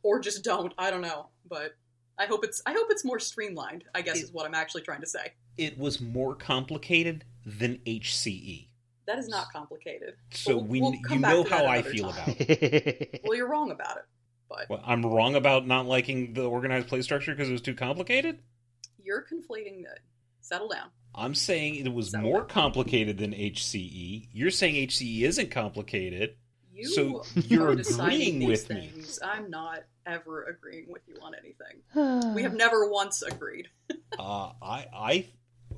[0.04, 0.74] or just don't.
[0.80, 1.28] I don't know.
[1.48, 1.74] But
[2.18, 4.82] I hope it's I hope it's more streamlined, I guess It- is what I'm actually
[4.82, 5.34] trying to say.
[5.58, 8.68] it was more complicated than HCE
[9.08, 10.16] That is not complicated.
[10.32, 12.24] So We'll- we, we'll you know how I feel time.
[12.24, 13.22] about it.
[13.24, 14.04] Well, you're wrong about it.
[14.50, 17.76] But Well, I'm wrong about not liking the organized play structure because it was too
[17.76, 18.40] complicated.
[19.04, 19.96] you're conflating the
[20.42, 20.90] settle down.
[21.14, 22.50] I'm saying it was Settle more down.
[22.50, 24.28] complicated than HCE.
[24.34, 26.36] You're saying HCE isn't complicated.
[26.74, 28.92] You So you're agreeing these with me.
[29.24, 32.34] I'm not ever agreeing with you on anything.
[32.36, 33.68] We have never once agreed.
[34.18, 35.26] Uh, I, I,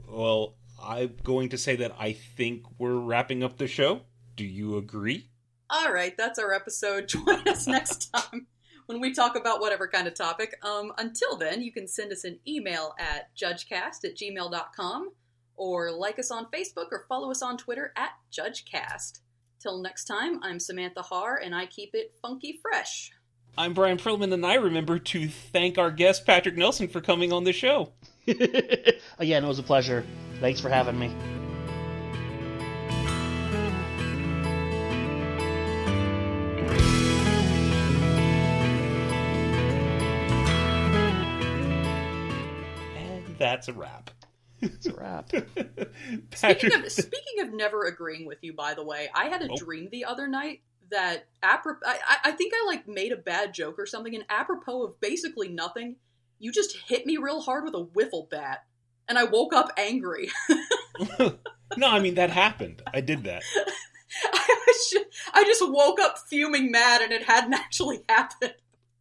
[0.07, 4.01] well, I'm going to say that I think we're wrapping up the show.
[4.35, 5.29] Do you agree?
[5.69, 7.07] All right, that's our episode.
[7.09, 8.47] Join us next time
[8.85, 10.55] when we talk about whatever kind of topic.
[10.63, 15.11] Um, until then, you can send us an email at judgecast at gmail.com
[15.55, 19.19] or like us on Facebook or follow us on Twitter at judgecast.
[19.59, 23.11] Till next time, I'm Samantha Harr and I keep it funky fresh.
[23.59, 27.43] I'm Brian Prillaman, and I remember to thank our guest Patrick Nelson for coming on
[27.43, 27.91] the show.
[29.19, 30.05] Again, it was a pleasure.
[30.41, 31.13] Thanks for having me.
[42.95, 44.11] And that's a wrap.
[44.61, 45.29] It's a wrap.
[46.33, 49.55] Speaking of speaking of never agreeing with you, by the way, I had a Oh.
[49.57, 53.53] dream the other night that apropos, I, I- I think I like made a bad
[53.53, 55.97] joke or something, and apropos of basically nothing,
[56.39, 58.63] you just hit me real hard with a wiffle bat,
[59.07, 60.29] and I woke up angry.
[61.77, 62.81] no, I mean that happened.
[62.93, 63.43] I did that.
[64.33, 68.53] I, was ju- I just woke up fuming mad, and it hadn't actually happened.